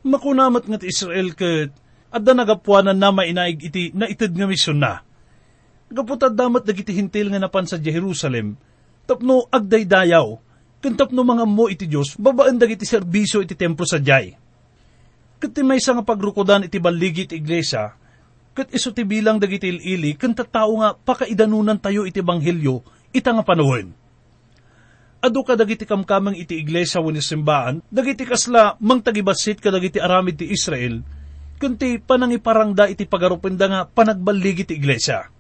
Makunamat 0.05 0.69
nga 0.69 0.79
ti 0.81 0.93
Israel 0.93 1.33
ket 1.33 1.73
adda 2.09 2.33
nagapuanan 2.33 2.97
na 2.97 3.13
mainaig 3.13 3.61
iti 3.61 3.93
na 3.93 4.09
itid 4.09 4.33
nga 4.33 4.49
misyon 4.49 4.79
na. 4.81 5.01
Gaputad 5.89 6.37
damat 6.37 6.69
dagiti 6.69 6.93
hintil 6.93 7.33
nga 7.33 7.41
napan 7.41 7.65
sa 7.65 7.81
Jerusalem, 7.81 8.61
tapno 9.09 9.49
agdaydayaw, 9.49 10.29
kun 10.85 10.95
tapno 10.97 11.25
mga 11.25 11.49
mo 11.49 11.65
iti 11.73 11.89
Diyos, 11.89 12.17
babaan 12.21 12.61
dagiti 12.61 12.85
serbisyo 12.85 13.41
iti 13.41 13.57
templo 13.57 13.89
sa 13.89 13.97
jay. 13.97 14.37
Kat 15.39 15.55
may 15.63 15.79
nga 15.79 16.03
pagrukodan 16.03 16.67
iti 16.67 16.83
baligi 16.83 17.31
iti 17.31 17.39
iglesia, 17.39 17.95
kat 18.59 18.75
iso 18.75 18.91
ti 18.91 19.07
bilang 19.07 19.39
dagiti 19.39 19.71
ilili, 19.71 20.19
kun 20.19 20.35
tattao 20.35 20.75
nga 20.83 20.99
pakaidanunan 20.99 21.79
tayo 21.79 22.03
iti 22.03 22.19
banghilyo, 22.19 22.83
ita 23.15 23.31
nga 23.31 23.47
panahon. 23.47 23.95
Ado 25.23 25.43
ka 25.47 25.55
dagiti 25.55 25.87
kamkamang 25.87 26.35
iti 26.35 26.59
iglesia 26.59 26.99
wani 26.99 27.23
simbaan, 27.23 27.79
dagiti 27.87 28.27
kasla 28.27 28.75
mang 28.83 28.99
tagibasit 28.99 29.63
ka 29.63 29.71
dagiti 29.71 30.03
aramid 30.03 30.43
ti 30.43 30.51
Israel, 30.51 31.07
kunti 31.63 32.03
panangiparangda 32.03 32.91
iti 32.91 33.07
pagarupin 33.07 33.55
da 33.55 33.67
nga 33.71 33.81
panagbalig 33.87 34.67
iti 34.67 34.75
iglesia. 34.75 35.31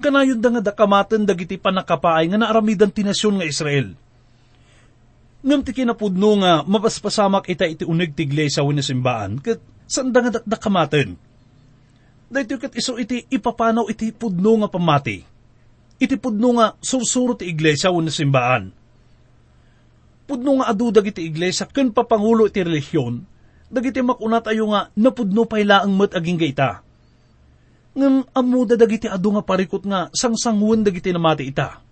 Kanayon 0.00 0.40
da 0.44 0.48
nga 0.52 0.72
dakamaten 0.72 1.24
dagiti 1.24 1.56
panakapaay 1.56 2.28
nga 2.32 2.40
naaramidan 2.40 2.92
ti 2.92 3.00
nasyon 3.00 3.40
nga 3.40 3.48
Israel. 3.48 3.96
Ngam 5.40 5.60
ti 5.64 5.72
kinapudno 5.72 6.30
nga 6.44 6.52
mapaspasamak 6.68 7.48
ita 7.48 7.64
iti 7.64 7.88
unig 7.88 8.12
ti 8.12 8.28
iglesia 8.28 8.60
wani 8.60 8.84
simbaan, 8.84 9.40
kat 9.40 9.60
saan 9.88 10.12
da 10.12 10.20
nga 10.20 10.40
dakamaten? 10.44 11.16
Dahito 12.30 12.60
kat 12.60 12.76
iso 12.76 13.00
iti 13.00 13.24
ipapanaw 13.26 13.88
iti 13.88 14.12
pudno 14.12 14.60
nga 14.60 14.68
pamati 14.68 15.30
iti 16.00 16.16
pudno 16.16 16.56
nga 16.56 16.72
sursuro 16.80 17.36
ti 17.36 17.44
iglesia 17.46 17.92
wano 17.92 18.08
simbaan. 18.08 18.72
Pudno 20.24 20.50
nga 20.58 20.72
adu 20.72 20.88
dagiti 20.88 21.28
iglesia 21.28 21.68
ken 21.68 21.92
papangulo 21.92 22.48
iti 22.48 22.64
relihiyon, 22.64 23.14
dagiti 23.68 24.00
makunat 24.00 24.48
ayo 24.48 24.72
nga 24.72 24.88
napudno 24.96 25.44
payla 25.44 25.84
ang 25.84 25.92
mat 25.92 26.16
aging 26.16 26.40
gaita. 26.40 26.80
Ngam 27.92 28.32
amuda 28.32 28.80
dagiti 28.80 29.06
adu 29.12 29.36
nga 29.36 29.44
parikot 29.44 29.84
nga 29.84 30.08
sangsangwan 30.16 30.80
dagiti 30.80 31.12
namati 31.12 31.44
ita. 31.52 31.84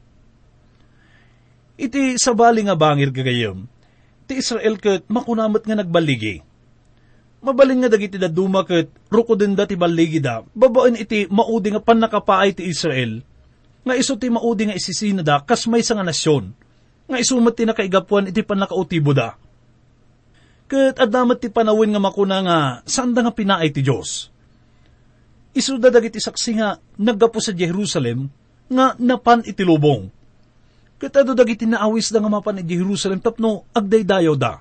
Iti 1.78 2.18
sabali 2.18 2.66
nga 2.66 2.74
bangir 2.74 3.14
gagayom, 3.14 3.62
ti 4.26 4.42
Israel 4.42 4.82
ket 4.82 5.06
makunamat 5.06 5.62
nga 5.62 5.78
nagbaligi. 5.78 6.42
Mabaling 7.38 7.86
nga 7.86 7.90
dagiti 7.94 8.18
daduma 8.18 8.66
ket 8.66 8.90
rukodin 9.14 9.54
da 9.54 9.62
ti 9.62 9.78
baligi 9.78 10.18
da, 10.18 10.42
babaan 10.42 10.98
iti 10.98 11.30
maudi 11.30 11.70
nga 11.70 11.78
panakapaay 11.78 12.58
ti 12.58 12.66
Israel, 12.66 13.22
nga 13.86 13.94
iso 13.94 14.18
ti 14.18 14.26
maudi 14.26 14.66
nga 14.66 14.74
isisinada 14.74 15.46
kas 15.46 15.70
may 15.70 15.86
nga 15.86 16.02
nasyon, 16.02 16.50
nga 17.06 17.16
isumat 17.16 17.54
ti 17.54 17.62
nakaigapuan 17.62 18.26
iti 18.26 18.42
panakautibo 18.42 19.14
da. 19.14 19.38
Kat 20.68 20.98
adamat 20.98 21.40
ti 21.40 21.48
panawin 21.48 21.94
nga 21.94 22.02
makuna 22.02 22.38
nga 22.42 22.58
sanda 22.84 23.22
nga 23.22 23.32
pinaay 23.32 23.70
ti 23.70 23.80
Diyos. 23.80 24.34
Isu 25.54 25.80
dadag 25.80 26.10
iti 26.10 26.20
saksi 26.20 26.50
nga 26.58 26.76
naggapo 27.00 27.38
sa 27.40 27.54
Jerusalem 27.54 28.28
nga 28.68 28.92
napan 29.00 29.46
iti 29.46 29.64
lubong. 30.98 31.14
Kat 31.14 31.14
ado 31.22 31.34
dagiti 31.34 31.66
naawis 31.66 32.10
da 32.10 32.18
nga 32.18 32.30
mapan 32.30 32.58
iti 32.58 32.74
Jerusalem 32.74 33.22
tapno 33.22 33.62
agdaydayaw 33.70 34.34
da. 34.34 34.58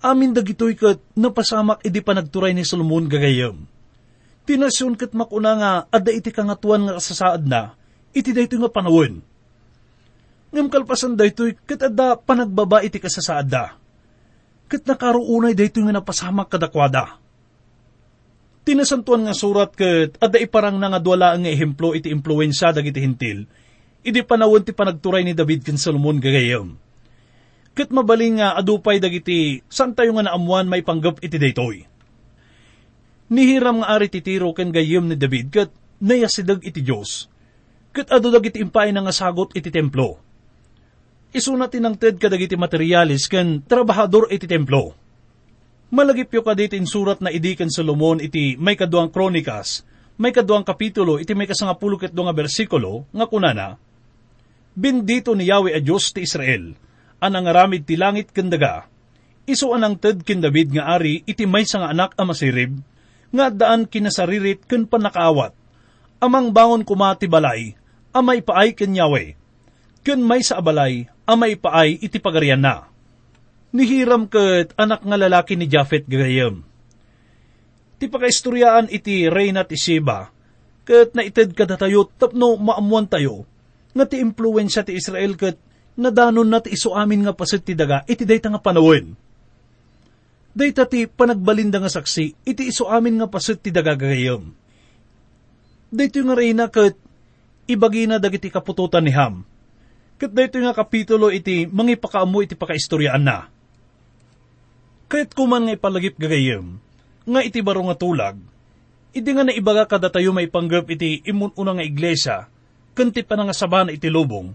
Amin 0.00 0.32
dagitoy 0.32 0.72
kat 0.80 0.96
napasamak 1.12 1.84
idi 1.84 2.00
pa 2.00 2.16
nagturay 2.16 2.56
ni 2.56 2.64
Solomon 2.64 3.04
gagayam. 3.04 3.68
Tinasyon 4.48 4.96
kat 4.96 5.12
makuna 5.12 5.52
nga 5.60 5.70
adda 5.92 6.10
iti 6.16 6.32
kangatuan 6.32 6.88
nga 6.88 6.96
kasasaad 6.96 7.44
na, 7.44 7.76
iti 8.16 8.32
dayto 8.32 8.56
nga 8.56 8.72
panawin. 8.72 9.20
Ngam 10.50 10.72
kalpasan 10.72 11.20
daytoy 11.20 11.52
kat 11.68 11.92
adda 11.92 12.16
panagbaba 12.16 12.80
iti 12.80 12.96
kasasaad 12.96 13.46
da. 13.52 13.76
Kat 14.72 14.88
nakaruunay 14.88 15.52
dayto 15.52 15.84
nga 15.84 15.92
napasamak 15.92 16.48
kadakwada. 16.48 17.20
Tinasantuan 18.64 19.28
nga 19.28 19.36
surat 19.36 19.76
kat 19.76 20.16
adda 20.16 20.40
iparang 20.40 20.80
nga 20.80 20.96
dwala 20.96 21.36
nga 21.36 21.48
ehemplo 21.52 21.92
iti 21.92 22.08
impluensya 22.08 22.72
dagiti 22.72 23.04
hintil, 23.04 23.44
idi 24.00 24.24
panawon 24.24 24.64
ti 24.64 24.72
panagturay 24.72 25.24
ni 25.24 25.36
David 25.36 25.64
ken 25.64 25.76
Solomon 25.76 26.16
gagayam. 26.16 26.76
Kat 27.76 27.92
mabaling 27.94 28.42
nga 28.42 28.58
adupay 28.58 28.98
dagiti 28.98 29.62
san 29.70 29.94
tayo 29.94 30.16
nga 30.16 30.26
naamuan 30.26 30.66
may 30.66 30.82
panggap 30.82 31.22
iti 31.22 31.38
daytoy. 31.38 31.86
Nihiram 33.30 33.80
nga 33.84 33.94
ari 33.94 34.10
titiro 34.10 34.50
ken 34.56 34.74
gayam 34.74 35.06
ni 35.06 35.14
David 35.14 35.46
kat 35.54 35.70
nayasidag 36.02 36.66
iti 36.66 36.82
Diyos. 36.82 37.30
Kat 37.94 38.10
adu 38.10 38.32
dagiti 38.34 38.58
impay 38.58 38.90
nga 38.90 39.14
sagot 39.14 39.54
iti 39.54 39.70
templo. 39.70 40.18
Isuna 41.30 41.70
tinangted 41.70 42.18
kadagiti 42.18 42.58
materialis 42.58 43.30
ken 43.30 43.62
trabahador 43.62 44.26
iti 44.34 44.50
templo. 44.50 44.98
Malagipyo 45.90 46.42
ka 46.42 46.54
dito 46.54 46.78
surat 46.86 47.18
na 47.22 47.30
idikan 47.30 47.70
Solomon 47.70 48.18
iti 48.22 48.54
may 48.58 48.74
kaduang 48.78 49.10
kronikas, 49.10 49.82
may 50.18 50.30
kaduang 50.34 50.62
kapitulo 50.62 51.18
iti 51.18 51.34
may 51.34 51.46
kasangapulo 51.46 51.98
ket 51.98 52.14
nga 52.14 52.34
bersikulo 52.34 53.10
nga 53.10 53.26
kunana, 53.26 53.78
Bendito 54.70 55.34
ni 55.34 55.50
Yahweh 55.50 55.74
a 55.74 55.80
Diyos 55.82 56.14
ti 56.14 56.22
Israel, 56.22 56.78
anang 57.18 57.50
aramid 57.50 57.84
ti 57.84 57.98
langit 57.98 58.30
kendaga, 58.30 58.86
iso 59.42 59.74
anang 59.74 59.98
ted 59.98 60.22
ken 60.22 60.38
David 60.38 60.70
nga 60.70 60.94
ari 60.94 61.26
iti 61.26 61.42
may 61.42 61.66
nga 61.66 61.90
anak 61.90 62.14
a 62.14 62.22
masirib, 62.22 62.78
nga 63.34 63.50
daan 63.50 63.86
kinasaririt 63.86 64.66
ken 64.70 64.86
panakaawat, 64.86 65.54
amang 66.22 66.54
bangon 66.54 66.86
kumati 66.86 67.26
balay, 67.26 67.74
amay 68.14 68.42
paay 68.46 68.74
ken 68.74 68.94
Yahweh, 68.94 69.34
ken 70.06 70.22
may 70.22 70.42
sa 70.46 70.62
abalay, 70.62 71.10
amay 71.26 71.58
paay 71.58 71.98
iti 71.98 72.22
pagarian 72.22 72.62
na. 72.62 72.86
Nihiram 73.70 74.26
ket 74.26 74.74
anak 74.74 75.02
nga 75.02 75.16
lalaki 75.18 75.54
ni 75.54 75.70
Japhet 75.70 76.06
gagayam. 76.06 76.66
Ti 78.02 78.06
pakaistoryaan 78.10 78.90
iti 78.90 79.30
Reyna 79.30 79.62
ti 79.62 79.78
Sheba, 79.78 80.30
ket 80.86 81.14
naited 81.14 81.54
kada 81.54 81.78
tayo 81.78 82.06
tapno 82.18 82.58
maamuan 82.58 83.06
tayo, 83.06 83.46
nga 83.90 84.04
ti 84.06 84.22
impluensya 84.22 84.86
ti 84.86 84.94
Israel 84.94 85.34
ket 85.34 85.58
nadanon 85.98 86.46
na 86.46 86.62
ti 86.62 86.72
iso 86.74 86.94
amin 86.94 87.26
nga 87.26 87.34
pasit 87.34 87.66
ti 87.66 87.74
daga 87.74 88.06
iti 88.06 88.22
dayta 88.22 88.48
nga 88.48 88.62
panawin. 88.62 89.14
Dayta 90.50 90.86
ti 90.86 91.06
panagbalinda 91.06 91.78
nga 91.78 91.90
saksi 91.90 92.46
iti 92.46 92.62
iso 92.70 92.86
amin 92.86 93.18
nga 93.22 93.28
pasit 93.30 93.62
ti 93.62 93.70
daga 93.74 93.98
gagayam. 93.98 94.54
Dayto 95.90 96.22
nga 96.22 96.38
reyna 96.38 96.66
ket 96.70 96.94
ibagi 97.66 98.06
na 98.06 98.22
dagiti 98.22 98.50
kapututan 98.50 99.02
ni 99.06 99.12
Ham. 99.14 99.42
Ket 100.18 100.30
dayto 100.30 100.58
nga 100.62 100.74
kapitulo 100.76 101.30
iti 101.30 101.66
mangipakaamu 101.66 102.46
iti 102.46 102.54
pakaistoryaan 102.54 103.24
na. 103.24 103.48
Kahit 105.10 105.34
kuman 105.34 105.66
nga 105.66 105.74
ipalagip 105.74 106.14
gagayam, 106.14 106.78
nga 107.26 107.40
iti 107.42 107.58
baro 107.66 107.82
nga 107.82 107.98
tulag, 107.98 108.38
iti 109.10 109.26
nga 109.34 109.42
naibaga 109.42 109.90
kada 109.90 110.06
tayo 110.06 110.30
may 110.30 110.46
panggap 110.46 110.86
iti 110.86 111.18
imununa 111.26 111.74
nga 111.74 111.82
iglesia, 111.82 112.46
kanti 112.94 113.22
pa 113.22 113.38
nga 113.38 113.54
sabana 113.54 113.94
iti 113.94 114.10
lubong, 114.10 114.50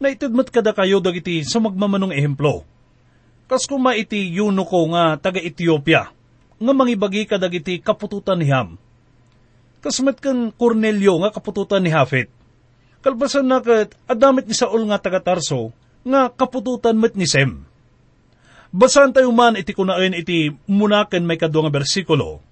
na 0.00 0.08
itidmat 0.08 0.48
kada 0.48 0.72
kayo 0.72 0.98
dagiti 0.98 1.44
sa 1.44 1.60
magmamanong 1.60 2.16
ehemplo. 2.16 2.64
Kas 3.44 3.68
kuma 3.68 3.92
iti 3.98 4.32
yuno 4.32 4.64
ko 4.64 4.88
nga 4.94 5.20
taga 5.20 5.42
Ethiopia, 5.42 6.08
nga 6.56 6.72
mangibagi 6.72 7.28
ka 7.28 7.36
dagiti 7.36 7.82
kapututan 7.82 8.40
ni 8.40 8.48
Ham. 8.48 8.80
Kasmet 9.80 10.20
kan 10.20 10.52
Cornelio 10.52 11.16
nga 11.24 11.32
kapututan 11.32 11.80
ni 11.80 11.88
Hafet. 11.88 12.28
Kalbasan 13.00 13.48
na 13.48 13.64
kat 13.64 13.96
adamit 14.04 14.44
ni 14.44 14.52
Saul 14.52 14.84
nga 14.92 15.00
taga 15.00 15.24
Tarso, 15.24 15.72
nga 16.04 16.28
kapututan 16.28 17.00
met 17.00 17.16
ni 17.16 17.24
Sem. 17.24 17.64
Basan 18.70 19.10
tayo 19.10 19.32
man 19.32 19.56
iti 19.56 19.72
kunain 19.72 20.14
iti 20.14 20.52
munaken 20.68 21.24
may 21.24 21.40
kadwa 21.40 21.66
nga 21.66 21.80
bersikulo. 21.80 22.44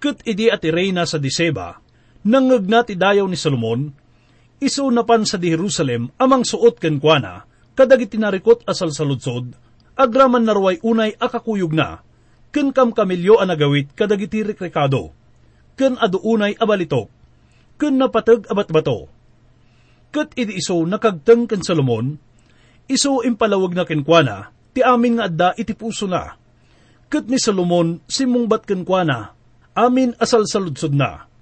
Kat 0.00 0.24
idi 0.24 0.48
at 0.48 0.64
Reyna 0.64 1.04
sa 1.04 1.20
Diseba, 1.20 1.83
nangagnat 2.24 2.88
idayaw 2.88 3.28
ni 3.28 3.36
Solomon, 3.36 3.92
iso 4.56 4.88
napan 4.88 5.28
sa 5.28 5.36
di 5.36 5.52
Jerusalem 5.52 6.08
amang 6.16 6.42
suot 6.42 6.80
ken 6.80 6.96
kuana, 6.96 7.44
kadag 7.76 8.00
itinarikot 8.00 8.64
asal 8.64 8.90
sa 8.96 9.04
lutsod, 9.04 9.52
agraman 9.92 10.48
narway 10.48 10.80
unay 10.80 11.12
akakuyog 11.20 11.76
na, 11.76 12.00
ken 12.48 12.72
kam 12.72 12.96
kamilyo 12.96 13.38
ang 13.38 13.52
nagawit 13.52 13.92
kadag 13.92 14.24
iti 14.24 14.40
rekrekado, 14.40 15.12
ken 15.76 16.00
aduunay 16.00 16.56
abalitok, 16.56 17.12
ken 17.76 18.00
napatag 18.00 18.48
abat 18.48 18.72
bato. 18.72 19.12
Ket 20.08 20.32
iti 20.38 20.56
iso 20.56 20.80
nakagteng 20.88 21.44
ken 21.44 21.60
Solomon, 21.60 22.16
iso 22.88 23.20
impalawag 23.20 23.76
na 23.76 23.84
ken 23.84 24.00
kuana, 24.00 24.48
ti 24.72 24.80
amin 24.80 25.20
nga 25.20 25.28
adda 25.28 25.48
iti 25.60 25.76
puso 25.76 26.08
na. 26.08 26.40
Ket 27.12 27.28
ni 27.28 27.36
Solomon 27.36 28.00
simungbat 28.08 28.64
ken 28.64 28.86
kuana, 28.86 29.34
amin 29.76 30.16
asal 30.16 30.48
sa 30.48 30.62
lutsod 30.62 30.96
na 30.96 31.33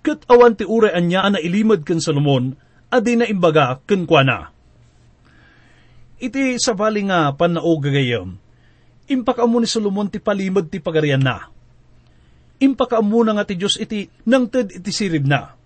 ket 0.00 0.24
awan 0.28 0.56
ti 0.56 0.64
ure 0.64 0.92
anya 0.92 1.28
na 1.28 1.38
ilimad 1.40 1.84
ken 1.84 2.00
Solomon, 2.00 2.56
adi 2.88 3.16
na 3.16 3.28
imbaga 3.28 3.80
ken 3.84 4.08
kuana. 4.08 4.48
Iti 6.20 6.60
sabali 6.60 7.08
nga 7.08 7.32
panao 7.32 7.80
gagayam, 7.80 8.36
impakamo 9.08 9.56
ni 9.60 9.68
Solomon 9.68 10.08
ti 10.12 10.20
palimad 10.20 10.68
ti 10.68 10.80
pagarian 10.80 11.20
na. 11.20 11.48
Impakamo 12.60 13.24
na 13.24 13.40
nga 13.40 13.48
ti 13.48 13.56
Diyos 13.56 13.80
iti 13.80 14.04
nangted 14.28 14.80
iti 14.80 14.92
sirib 14.92 15.24
na. 15.24 15.56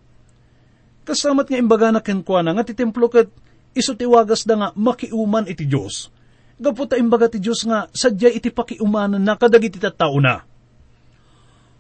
Kasamat 1.03 1.51
nga 1.51 1.59
imbaga 1.59 1.91
na 1.91 2.01
ken 2.01 2.23
kuana 2.23 2.55
nga 2.55 2.63
ti 2.63 2.75
templo 2.79 3.11
ket 3.11 3.31
iso 3.75 3.99
ti 3.99 4.07
wagas 4.07 4.47
da 4.47 4.55
nga 4.55 4.69
makiuman 4.79 5.51
iti 5.51 5.67
Diyos. 5.67 6.11
Gaputa 6.55 6.95
imbaga 6.95 7.27
ti 7.27 7.43
Diyos 7.43 7.67
nga 7.67 7.91
sadya 7.91 8.31
iti 8.31 8.55
pakiumanan 8.55 9.19
na 9.19 9.35
kadagiti 9.35 9.83
tattao 9.83 10.23
na 10.23 10.54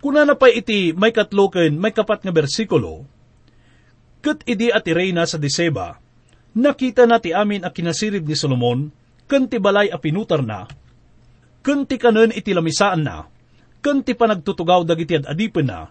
Kuna 0.04 0.28
na 0.28 0.36
pa 0.36 0.52
iti 0.52 0.92
may 0.92 1.16
katloken, 1.16 1.80
may 1.80 1.88
kapat 1.88 2.28
nga 2.28 2.28
bersikulo, 2.28 3.08
kat 4.20 4.44
idi 4.44 4.68
at 4.68 4.84
Reyna 4.84 5.24
sa 5.24 5.40
Diseba, 5.40 5.96
nakita 6.52 7.08
na 7.08 7.16
ti 7.24 7.32
amin 7.32 7.64
a 7.64 7.72
kinasirib 7.72 8.28
ni 8.28 8.36
Solomon, 8.36 8.92
kanti 9.24 9.56
balay 9.56 9.88
a 9.88 9.96
pinutar 9.96 10.44
na, 10.44 10.68
kanti 11.64 11.96
kanon 11.96 12.36
iti 12.36 12.52
lamisaan 12.52 13.00
na, 13.00 13.24
kanti 13.80 14.12
pa 14.12 14.28
nagtutugaw 14.28 14.84
dagiti 14.84 15.16
ad 15.16 15.24
adipen 15.24 15.72
na, 15.72 15.88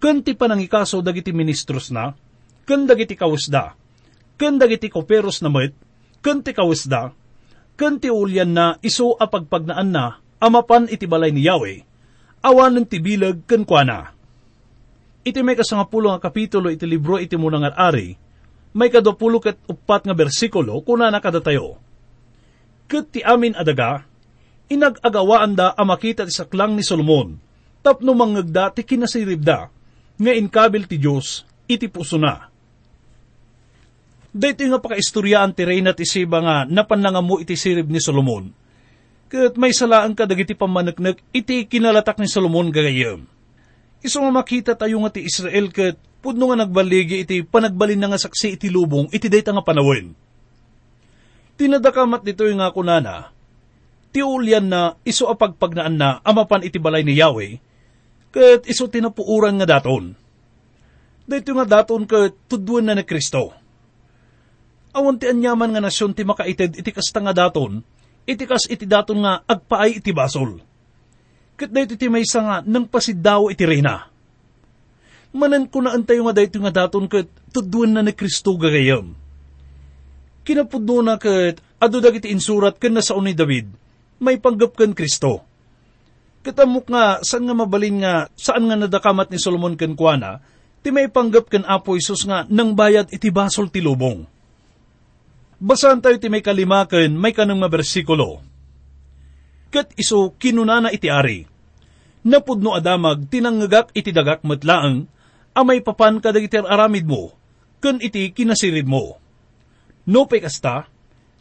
kanti 0.00 0.32
pa 0.32 0.48
nangikaso 0.48 1.04
dagiti 1.04 1.36
ministros 1.36 1.92
na, 1.92 2.16
kan 2.64 2.88
dagiti 2.88 3.12
kawusda, 3.12 3.76
kan 4.40 4.56
dagiti 4.56 4.88
koperos 4.88 5.44
na 5.44 5.52
met, 5.52 5.76
kanti 6.24 6.56
kawusda, 6.56 7.12
kanti 7.76 8.08
ulyan 8.08 8.56
na 8.56 8.80
iso 8.80 9.20
a 9.20 9.28
pagpagnaan 9.28 9.92
na, 9.92 10.16
amapan 10.40 10.88
iti 10.88 11.04
balay 11.04 11.28
ni 11.28 11.44
Yahweh, 11.44 11.89
awan 12.40 12.80
ng 12.80 12.86
tibilag 12.88 13.44
kankwana. 13.44 14.16
Iti 15.20 15.40
may 15.44 15.56
kasangapulo 15.56 16.16
nga 16.16 16.20
kapitulo 16.24 16.72
iti 16.72 16.88
libro 16.88 17.20
iti 17.20 17.36
muna 17.36 17.60
nga 17.60 17.76
ari, 17.76 18.16
may 18.72 18.88
kadapulo 18.88 19.42
kat 19.42 19.60
upat 19.68 20.08
nga 20.08 20.16
bersikulo 20.16 20.80
kuna 20.80 21.12
nakadatayo. 21.12 21.76
Kat 22.88 23.06
ti 23.12 23.20
amin 23.20 23.52
adaga, 23.54 24.02
inag-agawaan 24.72 25.52
da 25.54 25.76
amakita 25.76 26.24
ti 26.24 26.32
saklang 26.32 26.74
ni 26.74 26.82
Solomon, 26.82 27.36
tapno 27.84 28.16
mangagda 28.16 28.72
ti 28.72 28.82
kinasirib 28.82 29.44
da, 29.44 29.68
nga 30.16 30.32
inkabil 30.32 30.88
ti 30.88 30.96
Diyos, 30.96 31.44
iti 31.68 31.86
puso 31.92 32.16
na. 32.16 32.48
Dito 34.30 34.62
nga 34.62 34.78
pakaistoryaan 34.78 35.52
ti 35.52 35.66
Reyna 35.66 35.90
ti 35.90 36.06
Siba 36.06 36.38
nga 36.38 36.56
napanlangamu 36.62 37.42
iti 37.42 37.58
sirib 37.58 37.90
ni 37.90 37.98
Solomon, 37.98 38.46
Kat 39.30 39.54
may 39.54 39.70
salaan 39.70 40.18
ka 40.18 40.26
dagiti 40.26 40.58
iti 41.30 41.56
kinalatak 41.70 42.18
ni 42.18 42.26
Solomon 42.26 42.74
gagayam. 42.74 43.30
Iso 44.02 44.18
makita 44.26 44.74
tayo 44.74 44.98
nga 45.06 45.14
ti 45.14 45.22
Israel 45.22 45.70
kat 45.70 45.94
pudno 46.18 46.50
nga 46.50 46.66
nagbaligi 46.66 47.22
iti 47.22 47.46
panagbalin 47.46 48.00
na 48.00 48.10
nga 48.10 48.18
saksi 48.18 48.58
iti 48.58 48.66
lubong 48.66 49.06
iti 49.14 49.30
dayta 49.30 49.54
nga 49.54 49.62
panawin. 49.62 50.10
Tinadakamat 51.60 52.26
dito 52.26 52.42
yung 52.48 52.58
nga 52.58 52.72
kunana, 52.74 53.30
ti 54.10 54.24
ulyan 54.24 54.66
na 54.66 54.96
iso 55.06 55.28
apagpagnaan 55.28 55.94
na 55.94 56.18
amapan 56.26 56.64
iti 56.64 56.80
balay 56.80 57.04
ni 57.04 57.20
Yahweh, 57.20 57.60
kat 58.34 58.66
iso 58.66 58.88
tinapuuran 58.90 59.60
nga 59.60 59.78
daton. 59.78 60.16
Dito 61.28 61.54
nga 61.54 61.68
daton 61.68 62.08
kat 62.08 62.34
tudwan 62.50 62.88
na 62.88 62.98
ni 62.98 63.04
Kristo. 63.06 63.54
Awan 64.90 65.20
ti 65.22 65.30
anyaman 65.30 65.70
nga 65.70 65.84
nasyon 65.84 66.16
ti 66.16 66.26
makaited 66.26 66.80
iti 66.80 66.90
kasta 66.90 67.22
nga 67.22 67.36
daton, 67.36 67.84
itikas 68.28 68.68
iti 68.68 68.84
daton 68.88 69.22
nga 69.24 69.44
agpaay 69.44 70.00
iti 70.00 70.10
basol. 70.10 70.60
Kat 71.56 71.68
dahito 71.68 71.96
iti 71.96 72.08
may 72.08 72.24
nga 72.24 72.64
nang 72.64 72.88
pasidaw 72.88 73.52
iti 73.52 73.64
reyna. 73.68 74.08
Manan 75.30 75.68
ko 75.68 75.84
na 75.84 75.94
antayo 75.94 76.26
nga 76.26 76.34
dahito 76.34 76.58
nga 76.58 76.72
daton 76.72 77.06
kat 77.06 77.28
tuduan 77.52 77.94
na 77.94 78.02
ni 78.02 78.16
Kristo 78.16 78.56
gagayam. 78.56 79.14
kinapudno 80.40 81.04
na 81.04 81.14
kat 81.20 81.60
adu 81.78 82.02
dagiti 82.02 82.32
insurat 82.32 82.74
ken 82.80 82.96
na 82.96 83.04
sa 83.04 83.14
ni 83.20 83.36
David, 83.36 83.70
may 84.18 84.36
panggap 84.40 84.74
ken 84.74 84.96
Kristo. 84.96 85.46
Katamok 86.40 86.88
nga, 86.88 87.20
saan 87.20 87.44
nga 87.44 87.52
mabalin 87.52 88.00
nga, 88.00 88.14
saan 88.32 88.64
nga 88.64 88.76
nadakamat 88.76 89.28
ni 89.28 89.36
Solomon 89.36 89.76
ken 89.76 89.92
kuana, 89.92 90.40
ti 90.80 90.88
may 90.88 91.12
panggap 91.12 91.52
ken 91.52 91.68
Apo 91.68 91.94
Isus 91.94 92.24
nga 92.24 92.48
nang 92.48 92.72
bayad 92.72 93.12
iti 93.12 93.28
basol 93.28 93.68
ti 93.68 93.84
lubong. 93.84 94.24
Basahan 95.60 96.00
tayo 96.00 96.16
ti 96.16 96.32
may 96.32 96.40
kalimaken, 96.40 97.20
may 97.20 97.36
kanang 97.36 97.60
nga 97.60 97.68
bersikulo. 97.68 98.40
Kat 99.68 99.92
iso 100.00 100.32
kinunana 100.40 100.88
iti 100.88 101.12
ari. 101.12 101.44
Napudno 102.24 102.72
adamag 102.72 103.28
tinanggagak 103.28 103.92
iti 103.92 104.08
dagak 104.08 104.40
matlaang, 104.40 105.04
amay 105.52 105.84
papan 105.84 106.16
kadagiti 106.16 106.56
aramid 106.56 107.04
mo, 107.04 107.36
ken 107.84 108.00
iti 108.00 108.32
kinasirid 108.32 108.88
mo. 108.88 109.20
No 110.08 110.24
kasta, 110.24 110.88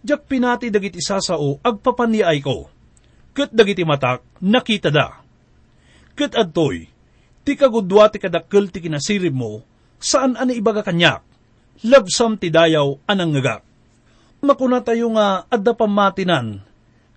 jak 0.03 0.27
pinati 0.27 0.67
dagiti 0.67 0.99
sasao 0.99 1.63
agpapaniay 1.63 2.43
ko. 2.43 2.67
Kat 3.31 3.55
dagiti 3.55 3.87
matak, 3.87 4.19
nakita 4.43 4.91
da. 4.91 5.15
Kat 6.11 6.35
adtoy, 6.35 6.91
ti 7.47 7.55
kagudwa 7.55 8.11
ti 8.11 8.19
kadakkel 8.19 8.67
ti 8.67 8.83
kinasirib 8.83 9.31
mo, 9.31 9.63
saan 9.95 10.35
ani 10.35 10.59
ibaga 10.59 10.83
kanyak, 10.83 11.23
labsam 11.87 12.35
ti 12.35 12.51
dayaw 12.51 12.99
anang 13.07 13.31
ngagak. 13.31 13.68
Makuna 14.39 14.79
tayo 14.79 15.11
nga 15.19 15.43
adda 15.51 15.75
pamatinan, 15.75 16.63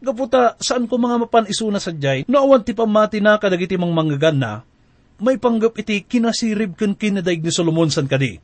gaputa 0.03 0.59
saan 0.59 0.91
ko 0.91 0.99
mga 0.99 1.23
mapan 1.23 1.47
isuna 1.47 1.79
sadyay, 1.79 2.27
no 2.27 2.43
awan 2.43 2.67
ti 2.67 2.75
pamati 2.75 3.23
na 3.23 3.39
kadagiti 3.39 3.79
mang 3.79 3.95
manggagan 3.95 4.43
na, 4.43 4.53
may 5.23 5.39
panggap 5.39 5.79
iti 5.79 6.03
kinasirib 6.03 6.75
ken 6.75 6.99
kinadaig 6.99 7.39
ni 7.39 7.55
Solomon 7.55 7.95
san 7.95 8.11
kadi. 8.11 8.43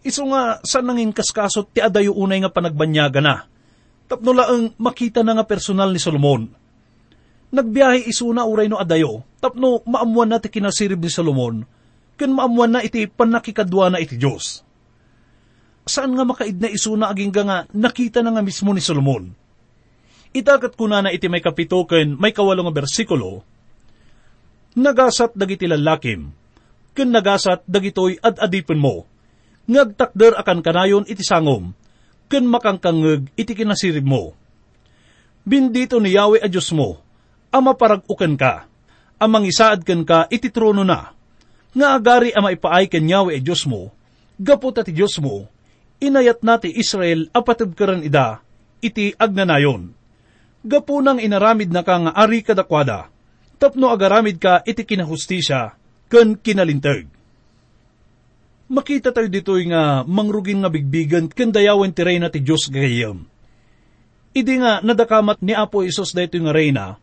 Iso 0.00 0.24
nga 0.32 0.64
saan 0.64 0.88
nangin 0.88 1.12
kaskasot 1.12 1.76
ti 1.76 1.84
adayo 1.84 2.16
unay 2.16 2.40
nga 2.40 2.48
panagbanyaga 2.48 3.20
na, 3.20 3.44
tapno 4.08 4.32
laang 4.32 4.72
makita 4.80 5.20
na 5.20 5.36
nga 5.36 5.44
personal 5.44 5.92
ni 5.92 6.00
Solomon. 6.00 6.48
Nagbiyahe 7.52 8.08
isuna 8.08 8.48
uray 8.48 8.72
no 8.72 8.80
adayo, 8.80 9.28
tapno 9.44 9.84
maamuan 9.84 10.32
na 10.32 10.40
ti 10.40 10.48
kinasirib 10.48 11.04
ni 11.04 11.12
Solomon, 11.12 11.68
ken 12.16 12.32
maamuan 12.32 12.72
na 12.72 12.80
iti 12.80 13.04
panakikadwa 13.04 13.92
na 13.92 14.00
iti 14.00 14.16
Diyos. 14.16 14.64
Saan 15.84 16.16
nga 16.16 16.24
makaid 16.24 16.56
na 16.60 16.72
isuna 16.72 17.12
aging 17.12 17.32
nga 17.32 17.68
nakita 17.76 18.24
na 18.24 18.32
nga 18.32 18.40
mismo 18.40 18.72
ni 18.72 18.80
Solomon? 18.80 19.28
Itakat 20.34 20.74
ko 20.74 20.88
na 20.88 21.04
na 21.04 21.12
iti 21.14 21.28
may 21.30 21.44
kapito 21.44 21.84
ken 21.86 22.16
may 22.18 22.34
kawalong 22.34 22.72
bersikulo, 22.72 23.44
Nagasat 24.74 25.38
dagiti 25.38 25.70
lalakim, 25.70 26.34
ken 26.98 27.14
nagasat 27.14 27.62
dagitoy 27.62 28.18
ad 28.18 28.42
adipin 28.42 28.82
mo, 28.82 29.06
ngagtakder 29.70 30.34
akan 30.34 30.66
kanayon 30.66 31.06
iti 31.06 31.22
sangom, 31.22 31.70
ken 32.26 32.42
makangkangeg 32.50 33.30
iti 33.38 33.54
kinasirib 33.54 34.02
mo. 34.02 34.34
Bindito 35.46 36.02
ni 36.02 36.18
Yahweh 36.18 36.42
a 36.42 36.50
Diyos 36.50 36.74
mo, 36.74 36.98
ama 37.54 37.78
paragukan 37.78 38.34
ka, 38.34 38.66
amang 39.22 39.46
isaad 39.46 39.86
ken 39.86 40.02
ka 40.02 40.26
iti 40.26 40.50
trono 40.50 40.82
na, 40.82 41.14
nga 41.70 41.94
agari 41.94 42.34
ama 42.34 42.50
ipaay 42.50 42.90
ken 42.90 43.06
Yahweh 43.06 43.38
e 43.38 43.40
Diyos 43.46 43.70
mo, 43.70 43.94
gapot 44.42 44.74
ti 44.74 44.90
Diyos 44.90 45.22
mo, 45.22 45.46
inayat 46.06 46.44
nati 46.44 46.68
Israel 46.72 47.28
apatid 47.32 47.72
karan 47.72 48.04
ida, 48.04 48.44
iti 48.84 49.16
agnanayon. 49.16 49.92
Gapo 50.64 51.00
nang 51.00 51.20
inaramid 51.20 51.72
na 51.72 51.84
ka 51.84 51.96
nga 52.08 52.12
ari 52.16 52.40
kadakwada, 52.40 53.08
tapno 53.60 53.92
agaramid 53.92 54.40
ka 54.40 54.64
iti 54.64 54.84
kinahustisya, 54.84 55.76
ken 56.08 56.36
kinalintag. 56.40 57.08
Makita 58.64 59.12
tayo 59.12 59.28
dito'y 59.28 59.68
nga 59.68 60.08
mangrugin 60.08 60.64
nga 60.64 60.72
bigbigan 60.72 61.28
ken 61.28 61.52
dayawen 61.52 61.92
ti 61.92 62.00
reyna 62.00 62.32
ti 62.32 62.40
Diyos 62.40 62.72
gayam. 62.72 63.28
Idi 64.32 64.56
nga 64.56 64.80
nadakamat 64.80 65.44
ni 65.44 65.52
Apo 65.52 65.84
Isos 65.84 66.16
dayto 66.16 66.40
nga 66.40 66.50
reyna, 66.50 66.96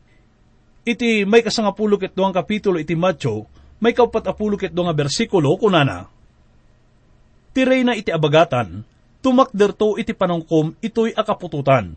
iti 0.81 1.21
may 1.23 1.45
kasangapulo 1.45 2.01
ket 2.01 2.17
duang 2.17 2.33
kapitulo 2.33 2.81
iti 2.81 2.97
Matyo, 2.97 3.45
may 3.81 3.93
kaupat 3.93 4.25
apulo 4.29 4.57
ket 4.57 4.73
nga 4.73 4.93
bersikulo 4.93 5.53
kunana. 5.57 6.09
Tiray 7.53 7.85
na 7.85 7.93
iti 7.93 8.09
abagatan, 8.09 8.83
tumakder 9.21 9.71
to 9.77 9.95
iti 10.01 10.11
panungkom 10.17 10.75
ito'y 10.81 11.15
akapututan. 11.15 11.93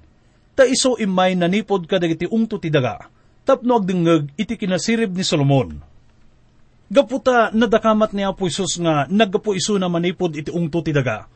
Ta 0.54 0.62
iso 0.68 0.94
imay 1.00 1.34
nanipod 1.34 1.88
ka 1.90 1.98
dagiti 1.98 2.30
ungto 2.30 2.62
ti 2.62 2.70
daga, 2.70 3.10
tapno 3.42 3.80
agdingeg 3.80 4.36
iti 4.38 4.54
kinasirib 4.54 5.10
ni 5.10 5.24
Solomon. 5.26 5.74
Gaputa 6.86 7.50
nadakamat 7.50 8.14
ni 8.14 8.22
Apo 8.22 8.46
Isus 8.46 8.78
nga 8.78 9.08
naggapo 9.10 9.56
iso 9.56 9.74
na 9.80 9.90
manipod 9.90 10.36
iti 10.36 10.52
ungto 10.52 10.84
ti 10.84 10.94
daga. 10.94 11.26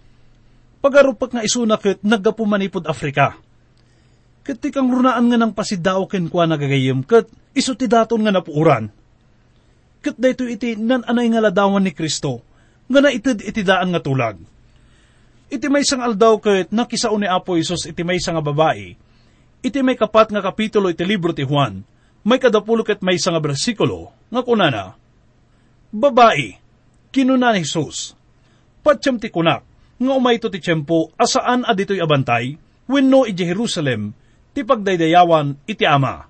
Pagarupak 0.79 1.35
nga 1.35 1.43
iso 1.43 1.67
na 1.67 1.81
ket 1.81 1.99
naggapo 2.07 2.47
manipod 2.47 2.87
Afrika 2.87 3.35
Kat 4.49 4.65
kang 4.73 4.89
runaan 4.89 5.29
nga 5.29 5.37
ng 5.37 5.53
pasidao 5.53 6.09
ken 6.09 6.33
kwa 6.33 6.49
nagagayim, 6.49 7.05
kat 7.05 7.29
iso 7.53 7.77
ti 7.77 7.85
daton 7.85 8.25
nga 8.25 8.33
napuuran. 8.33 8.89
Kat 10.01 10.17
dayto 10.17 10.49
iti 10.49 10.73
nan 10.73 11.05
anay 11.05 11.29
nga 11.29 11.45
ladawan 11.45 11.85
ni 11.85 11.93
Kristo, 11.93 12.41
nga 12.89 13.05
naitid 13.05 13.45
iti 13.45 13.61
daan 13.61 13.93
nga 13.93 14.01
tulag. 14.01 14.41
Iti 15.49 15.67
may 15.73 15.81
sang 15.81 16.05
aldaw 16.05 16.37
kat 16.37 16.69
nakisao 16.69 17.17
ni 17.17 17.25
Apo 17.25 17.57
Isos 17.57 17.89
iti 17.89 18.05
may 18.05 18.21
nga 18.21 18.45
babae, 18.45 18.93
iti 19.65 19.81
may 19.81 19.97
kapat 19.97 20.29
nga 20.29 20.45
kapitulo 20.45 20.93
iti 20.93 21.09
libro 21.09 21.33
ti 21.33 21.49
Juan, 21.49 21.81
may 22.21 22.37
kadapulo 22.37 22.85
ket 22.85 23.01
may 23.01 23.17
nga 23.17 23.41
bersikulo, 23.41 24.13
nga 24.29 24.45
kunana, 24.45 24.93
Babae, 25.89 26.61
kinuna 27.09 27.57
ni 27.57 27.65
Jesus, 27.65 28.13
patsyam 28.85 29.17
ti 29.17 29.33
kunak, 29.33 29.65
nga 29.97 30.13
umay 30.13 30.37
ti 30.37 30.53
tiyempo 30.53 31.17
asaan 31.17 31.65
adito'y 31.65 32.05
abantay, 32.05 32.61
wenno 32.85 33.25
iti 33.25 33.49
Jerusalem, 33.49 34.13
ti 34.53 34.69
pagdaydayawan 34.69 35.57
iti 35.65 35.89
ama. 35.89 36.29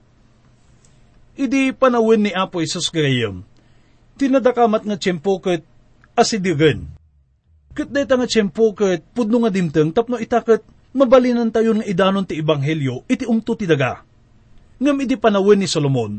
Idi 1.34 1.74
panawin 1.74 2.22
ni 2.22 2.30
Apo 2.30 2.62
Isus 2.62 2.86
gayam, 2.94 3.42
tinadakamat 4.14 4.86
nga 4.86 4.94
tiyempo 4.94 5.42
ket 5.42 5.66
asidigan. 6.14 6.97
Ket 7.78 7.94
deta 7.94 8.18
nga 8.18 8.26
tiyempo 8.26 8.74
ket 8.74 9.06
pudno 9.14 9.46
nga 9.46 9.54
dimteng 9.54 9.94
tapno 9.94 10.18
itaket 10.18 10.66
mabalinan 10.98 11.54
tayo 11.54 11.78
nga 11.78 11.86
idanon 11.86 12.26
ti 12.26 12.34
ebanghelyo 12.34 13.06
iti 13.06 13.22
umto 13.22 13.54
ti 13.54 13.70
daga. 13.70 14.02
Ngam 14.82 14.98
idi 14.98 15.14
panawin 15.14 15.62
ni 15.62 15.70
Solomon, 15.70 16.18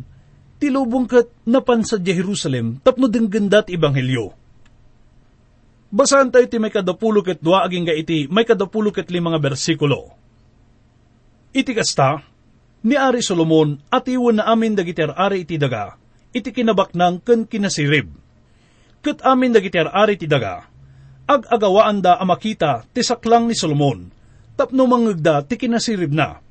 ti 0.56 0.72
lubong 0.72 1.04
ket 1.04 1.28
napan 1.43 1.84
sa 1.84 2.00
Jerusalem 2.00 2.80
tapno 2.80 3.12
dingganda 3.12 3.67
ti 3.67 3.76
ebanghelyo. 3.76 4.32
Basahan 5.91 6.32
tayo 6.32 6.48
ti 6.48 6.63
may 6.63 6.72
kadapulo 6.72 7.19
ket 7.28 7.43
dua 7.43 7.67
aging 7.67 7.91
ga 7.91 7.91
iti 7.91 8.32
may 8.32 8.48
kadapulo 8.48 8.95
ket 8.95 9.12
lima 9.12 9.36
nga 9.36 9.43
bersikulo 9.43 10.15
Iti 11.52 11.76
kasta, 11.76 12.24
ni 12.88 12.95
Ari 12.95 13.19
Solomon 13.19 13.76
at 13.91 14.08
iwan 14.08 14.39
na 14.39 14.48
amin 14.48 14.80
dagiter 14.80 15.12
ari 15.12 15.43
iti 15.43 15.60
daga, 15.60 16.00
iti 16.32 16.56
kinabaknang 16.56 17.19
ken 17.19 17.43
kinasirib. 17.43 18.08
Kat 19.04 19.19
amin 19.28 19.52
dagiter 19.52 19.91
ari 19.91 20.15
iti 20.15 20.30
daga, 20.30 20.69
ag 21.29 21.45
da 22.01 22.17
amakita 22.17 22.89
ti 22.89 23.05
saklang 23.05 23.45
ni 23.45 23.53
Solomon, 23.53 24.09
tapno 24.57 24.89
mangagda 24.89 25.45
ti 25.45 25.61
kinasirib 25.61 26.09
na, 26.09 26.41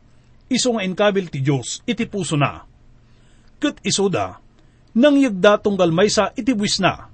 iso 0.47 0.71
nga 0.71 0.87
inkabil 0.87 1.27
ti 1.27 1.43
Diyos 1.43 1.83
iti 1.83 2.07
puso 2.07 2.39
na. 2.39 2.63
Kat 3.59 3.83
iso 3.83 4.07
da, 4.07 4.39
nang 4.95 5.19
yagda 5.19 5.59
tunggal 5.59 5.91
maysa 5.91 6.31
iti 6.39 6.55
buwis 6.55 6.79
na, 6.79 7.11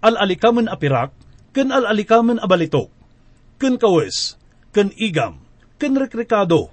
alalikaman 0.00 0.64
apirak, 0.64 1.12
ken 1.52 1.68
alalikaman 1.68 2.40
abalitok, 2.40 2.88
ken 3.60 3.76
kawes, 3.76 4.40
ken 4.72 4.88
igam, 4.96 5.44
ken 5.76 6.00
rekrikado, 6.00 6.72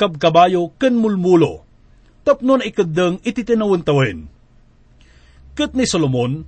kabkabayo 0.00 0.72
ken 0.80 0.96
mulmulo, 0.96 1.68
tapno 2.24 2.56
na 2.56 2.64
ikadang 2.64 3.20
iti 3.28 3.44
tinawon 3.44 3.84
Kat 5.56 5.72
ni 5.72 5.84
Solomon, 5.84 6.44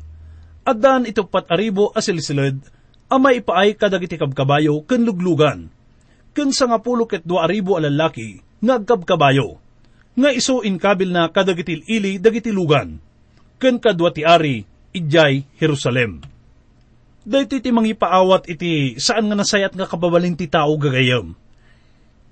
adan 0.64 1.04
ito 1.04 1.28
pat 1.28 1.48
aribo 1.52 1.92
asilsilid, 1.92 2.60
amay 3.08 3.40
ipaay 3.40 3.76
kadagiti 3.76 4.20
kabkabayo 4.20 4.84
ken 4.84 5.04
luglugan, 5.04 5.68
ken 6.32 6.52
sa 6.52 6.68
nga 6.68 6.78
pulo 6.80 7.08
ket 7.08 7.24
dua 7.24 7.48
aribo 7.48 7.76
alalaki, 7.76 8.40
nga 8.60 8.78
kabkabayo, 8.80 9.60
nga 10.18 10.30
iso 10.32 10.64
inkabil 10.64 11.10
na 11.10 11.28
kadagiti 11.32 11.84
ili 11.88 12.20
dagiti 12.20 12.52
lugan, 12.52 13.00
ken 13.58 13.80
kadwa 13.80 14.12
ti 14.12 14.22
ari, 14.22 14.62
idjay 14.92 15.44
Jerusalem. 15.56 16.22
Dahito 17.28 17.60
iti 17.60 17.68
mangipaawat 17.68 18.48
iti 18.48 18.96
saan 18.96 19.28
nga 19.28 19.36
nasayat 19.36 19.76
nga 19.76 19.84
kababalin 19.84 20.32
ti 20.32 20.48
tao 20.48 20.72
gagayam 20.80 21.36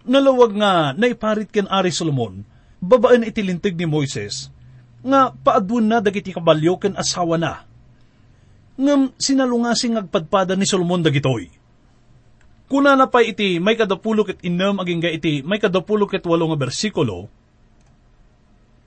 Nalawag 0.06 0.54
nga 0.54 0.94
naiparit 0.94 1.50
ken 1.50 1.66
Ari 1.66 1.90
Solomon, 1.90 2.46
babaan 2.78 3.26
itilintig 3.26 3.74
ni 3.74 3.90
Moises, 3.90 4.54
nga 5.02 5.34
paadun 5.34 5.90
na 5.90 5.98
dagiti 5.98 6.30
kabalyo 6.30 6.78
ken 6.78 6.94
asawa 6.94 7.34
na. 7.34 7.65
Ngam 8.76 9.16
sinalungasing 9.16 9.96
agpadpada 9.96 10.52
ni 10.52 10.68
Solomon 10.68 11.00
dagitoy. 11.00 11.48
Kuna 12.66 12.98
na 12.98 13.06
pa 13.06 13.22
iti 13.22 13.62
may 13.62 13.78
kadapulo 13.78 14.26
ket 14.26 14.42
inam 14.42 14.82
aging 14.82 15.00
ga 15.00 15.10
iti 15.12 15.40
may 15.46 15.62
kadapulo 15.62 16.04
ket 16.10 16.26
walo 16.26 16.50
nga 16.50 16.58
bersikulo, 16.66 17.30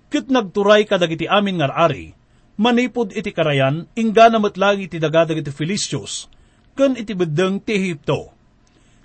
Kit 0.09 0.25
nagturay 0.25 0.89
kadagiti 0.89 1.29
amin 1.29 1.61
nga 1.61 1.69
ari, 1.69 2.17
manipod 2.57 3.13
iti 3.13 3.29
karayan, 3.29 3.85
ingga 3.93 4.33
na 4.33 4.41
matlang 4.41 4.81
iti 4.81 4.97
dagadag 4.97 5.37
iti 5.37 5.53
Filistios, 5.53 6.25
ken 6.73 6.97
iti 6.97 7.13
bedeng 7.13 7.61
ti 7.61 7.77
Ehipto. 7.77 8.33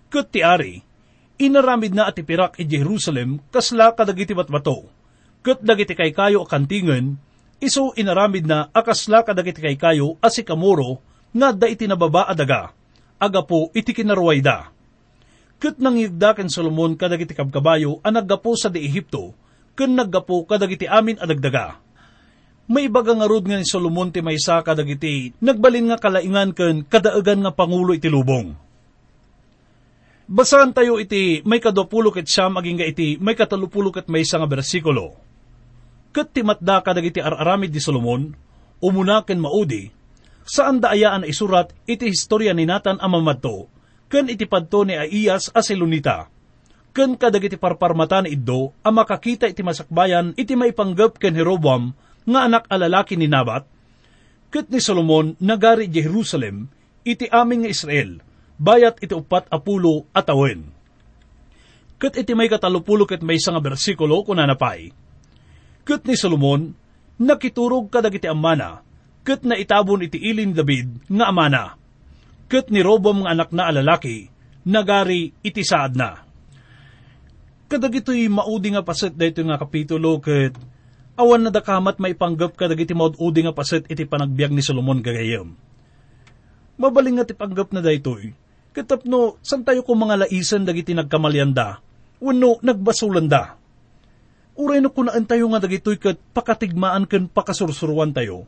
Ket 0.09 0.33
ti 0.33 0.41
ari, 0.41 0.81
inaramid 1.37 1.93
na 1.93 2.09
at 2.09 2.17
ipirak 2.17 2.57
i 2.57 2.65
Jerusalem 2.65 3.37
kasla 3.53 3.93
kadagiti 3.93 4.33
batbato. 4.33 4.89
Kat 5.45 5.61
dagiti 5.61 5.93
kay 5.93 6.17
kayo 6.17 6.49
akantingan, 6.49 7.21
iso 7.63 7.95
inaramid 7.95 8.47
na 8.47 8.71
akasla 8.71 9.23
kadagiti 9.23 9.63
kay 9.63 9.77
kayo 9.79 10.17
asikamuro 10.23 11.03
nga 11.35 11.51
da 11.51 11.67
iti 11.67 11.91
nababa 11.91 12.31
adaga, 12.31 12.71
aga 13.19 13.43
po 13.43 13.75
iti 13.75 13.91
kinarway 13.91 14.39
da. 14.39 14.71
Kat 15.59 15.79
nangigda 15.83 16.35
ken 16.39 16.51
Solomon 16.51 16.95
kadagiti 16.95 17.35
kabkabayo 17.35 17.99
ang 18.07 18.15
naggapo 18.21 18.55
sa 18.55 18.71
di 18.71 18.87
Ehipto, 18.87 19.35
ken 19.75 19.99
naggapo 19.99 20.47
kadagiti 20.47 20.87
amin 20.87 21.19
adagdaga. 21.19 21.83
May 22.65 22.89
ibaga 22.89 23.13
nga 23.13 23.29
rod 23.29 23.45
nga 23.45 23.61
ni 23.61 23.67
Solomon 23.69 24.09
ti 24.09 24.25
maysa 24.25 24.65
kadagiti 24.65 25.37
nagbalin 25.43 25.93
nga 25.93 26.01
kalaingan 26.01 26.57
ken 26.57 26.87
kadaagan 26.87 27.45
nga 27.45 27.53
pangulo 27.53 27.93
iti 27.93 28.09
lubong. 28.09 28.57
Basahan 30.25 30.73
tayo 30.73 30.97
iti 30.97 31.45
may 31.45 31.61
kadopulo 31.61 32.09
ket 32.09 32.25
siyam 32.25 32.57
aging 32.57 32.81
iti 32.81 33.21
may 33.21 33.37
katalupulo 33.37 33.93
ket 33.93 34.09
maysa 34.09 34.41
nga 34.41 34.49
bersikulo. 34.49 35.34
Ket 36.15 36.31
timatda 36.31 36.79
kadagiti 36.87 37.19
araramid 37.19 37.75
di 37.75 37.83
Solomon, 37.83 38.31
umuna 38.79 39.27
ken 39.27 39.43
maudi, 39.43 39.91
saan 40.47 40.79
daayaan 40.79 41.27
isurat 41.27 41.75
iti 41.91 42.07
historia 42.07 42.55
ni 42.55 42.71
Nathan 42.71 43.03
amamadto, 43.03 43.67
ken 44.07 44.31
iti 44.31 44.47
padto 44.47 44.87
ni 44.87 44.95
Aiyas 44.95 45.51
asilunita. 45.51 46.31
Ken 46.95 47.19
kadagiti 47.19 47.59
parparmata 47.59 48.23
ni 48.23 48.39
Iddo, 48.39 48.71
ang 48.87 48.95
makakita 48.95 49.51
iti 49.51 49.67
masakbayan 49.67 50.39
iti 50.39 50.55
maipanggap 50.55 51.19
ken 51.19 51.35
Jeroboam 51.35 51.91
nga 52.23 52.47
anak 52.47 52.71
alalaki 52.71 53.19
ni 53.19 53.27
Nabat, 53.27 53.67
ket 54.55 54.71
ni 54.71 54.79
Solomon 54.79 55.35
nagari 55.43 55.91
Jerusalem, 55.91 56.71
iti 57.03 57.27
aming 57.27 57.67
Israel, 57.67 58.23
bayat 58.55 59.03
iti 59.03 59.19
upat 59.19 59.51
apulo 59.51 60.07
at 60.15 60.31
awen. 60.31 60.71
Ket 61.99 62.15
iti 62.23 62.39
may 62.39 62.47
katalupulo 62.47 63.03
ket 63.03 63.27
may 63.27 63.43
nga 63.43 63.59
bersikulo 63.59 64.23
kunanapay. 64.23 65.04
Ket 65.85 66.09
ni 66.09 66.17
Solomon, 66.17 66.73
nakiturog 67.21 67.93
kadagiti 67.93 68.25
amana, 68.25 68.81
ket 69.21 69.45
na 69.45 69.57
itabon 69.61 70.05
iti 70.05 70.17
ilin 70.17 70.57
David 70.57 71.09
nga 71.13 71.29
amana. 71.29 71.77
Ket 72.49 72.73
ni 72.73 72.81
Robam 72.81 73.25
nga 73.25 73.37
anak 73.37 73.53
na 73.53 73.69
alalaki, 73.69 74.29
nagari 74.65 75.37
iti 75.45 75.61
saad 75.61 75.93
na. 75.93 76.25
Kadagito'y 77.69 78.29
maudi 78.29 78.73
nga 78.73 78.85
paset 78.85 79.13
dito 79.13 79.41
nga 79.45 79.61
kapitulo 79.61 80.21
ket 80.21 80.57
awan 81.15 81.47
na 81.47 81.51
dakamat 81.51 82.03
maipanggap 82.03 82.59
kadagiti 82.59 82.93
maud-udi 82.93 83.47
nga 83.47 83.55
paset 83.55 83.87
iti 83.87 84.05
panagbiag 84.05 84.51
ni 84.51 84.63
Solomon 84.63 85.01
gagayam. 85.01 85.55
Mabaling 86.75 87.23
nga 87.23 87.29
tipanggap 87.29 87.71
na 87.71 87.79
daytoy, 87.79 88.35
katapno 88.75 89.39
san 89.41 89.63
tayo 89.63 89.87
ko 89.87 89.95
mga 89.95 90.27
laisan 90.27 90.67
dagiti 90.67 90.91
nagkamalyanda, 90.91 91.79
wano 92.19 92.59
nagbasulanda. 92.61 93.64
Uray 94.55 94.79
no 94.79 94.95
kunaan 94.95 95.27
tayo 95.27 95.51
nga 95.51 95.63
dagitoy 95.63 95.99
kat 95.99 96.19
pakatigmaan 96.31 97.11
ken 97.11 97.27
pakasursuruan 97.27 98.15
tayo. 98.15 98.47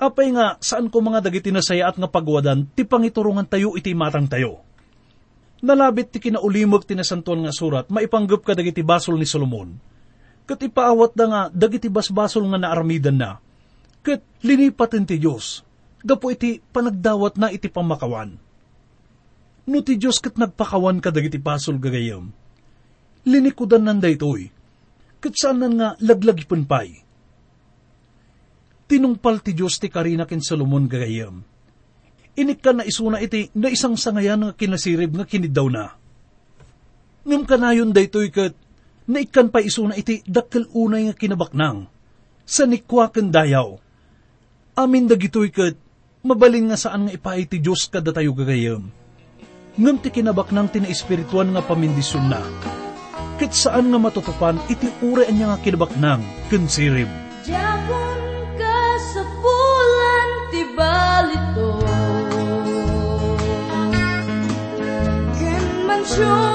Apay 0.00 0.32
nga 0.32 0.56
saan 0.58 0.88
ko 0.88 1.04
mga 1.04 1.24
dagiti 1.24 1.52
nasaya 1.52 1.88
at 1.88 1.96
nga 2.00 2.08
pagwadan 2.08 2.66
ti 2.72 2.82
pangiturungan 2.82 3.46
tayo 3.46 3.76
iti 3.76 3.92
matang 3.92 4.26
tayo. 4.26 4.64
Nalabit 5.64 6.16
ti 6.16 6.18
kinaulimog 6.20 6.84
ti 6.84 6.96
nasantuan 6.96 7.44
nga 7.44 7.52
surat, 7.52 7.88
maipanggap 7.88 8.44
ka 8.44 8.52
dagiti 8.56 8.84
basol 8.84 9.16
ni 9.16 9.24
Solomon 9.24 9.94
kat 10.44 10.60
ipaawat 10.60 11.12
da 11.16 11.24
nga 11.28 11.42
dagiti 11.48 11.88
basbasol 11.88 12.44
nga 12.52 12.60
naarmidan 12.60 13.16
na, 13.16 13.40
kat 14.04 14.20
linipatin 14.44 15.08
ti 15.08 15.16
Diyos, 15.16 15.64
gapo 16.04 16.28
iti 16.28 16.60
panagdawat 16.60 17.40
na 17.40 17.48
iti 17.48 17.72
pamakawan. 17.72 18.36
No 19.64 19.80
ti 19.80 19.96
Diyos 19.96 20.20
kat 20.20 20.36
nagpakawan 20.36 21.00
ka 21.00 21.08
dagiti 21.08 21.40
basol 21.40 21.80
gagayam, 21.80 22.28
linikudan 23.24 23.88
nan 23.88 24.04
daytoy, 24.04 24.52
kat 25.24 25.34
saan 25.40 25.64
nga 25.80 25.96
laglagipon 26.04 26.68
pay. 26.68 27.00
Tinungpal 28.84 29.40
ti 29.40 29.56
Diyos 29.56 29.80
ti 29.80 29.88
karina 29.88 30.28
ken 30.28 30.44
Solomon 30.44 30.84
gagayam. 30.84 31.40
Inik 32.36 32.60
ka 32.60 32.76
na 32.76 32.84
isuna 32.84 33.24
iti 33.24 33.48
na 33.56 33.72
isang 33.72 33.96
sangayan 33.96 34.44
nga 34.44 34.52
kinasirib 34.52 35.16
nga 35.16 35.24
kinidaw 35.24 35.72
na. 35.72 35.96
Ngam 37.24 37.48
kanayon 37.48 37.96
daytoy 37.96 38.28
kat 38.28 38.52
na 39.08 39.20
ikan 39.24 39.48
pa 39.48 39.64
iso 39.64 39.84
na 39.88 39.96
iti 39.96 40.20
dakkel 40.24 40.68
unay 40.72 41.08
nga 41.08 41.16
kinabaknang, 41.16 41.88
sa 42.44 42.64
nikwaken 42.68 43.32
dayaw. 43.32 43.80
Amin 44.76 45.08
dagitoy 45.08 45.48
kat, 45.52 45.76
mabalin 46.24 46.72
nga 46.72 46.78
saan 46.80 47.08
nga 47.08 47.12
ipay 47.16 47.48
ti 47.48 47.60
Diyos 47.60 47.88
kada 47.88 48.12
tayo 48.12 48.32
gagayam. 48.36 48.88
Ngam 49.76 49.96
ti 50.00 50.08
kinabaknang 50.12 50.72
tina 50.72 50.88
espirituan 50.88 51.52
nga 51.52 51.62
pamindisyon 51.64 52.26
na, 52.28 52.40
kat 53.40 53.52
saan 53.52 53.90
nga 53.90 53.98
matutupan 53.98 54.56
iti 54.70 54.88
ure 55.02 55.26
niya 55.30 55.54
nga 55.54 55.58
kinabaknang, 55.62 56.22
kensirib. 56.48 57.10
Japon 57.44 58.20
ka 58.56 58.82
sa 59.12 59.22
bulan 59.42 60.30
ti 60.48 60.62
balito 60.72 61.70
Ken 65.36 65.64
mansyon 65.84 66.53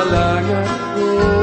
balangan 0.00 0.64
ko 0.96 1.39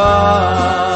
are. 0.00 0.89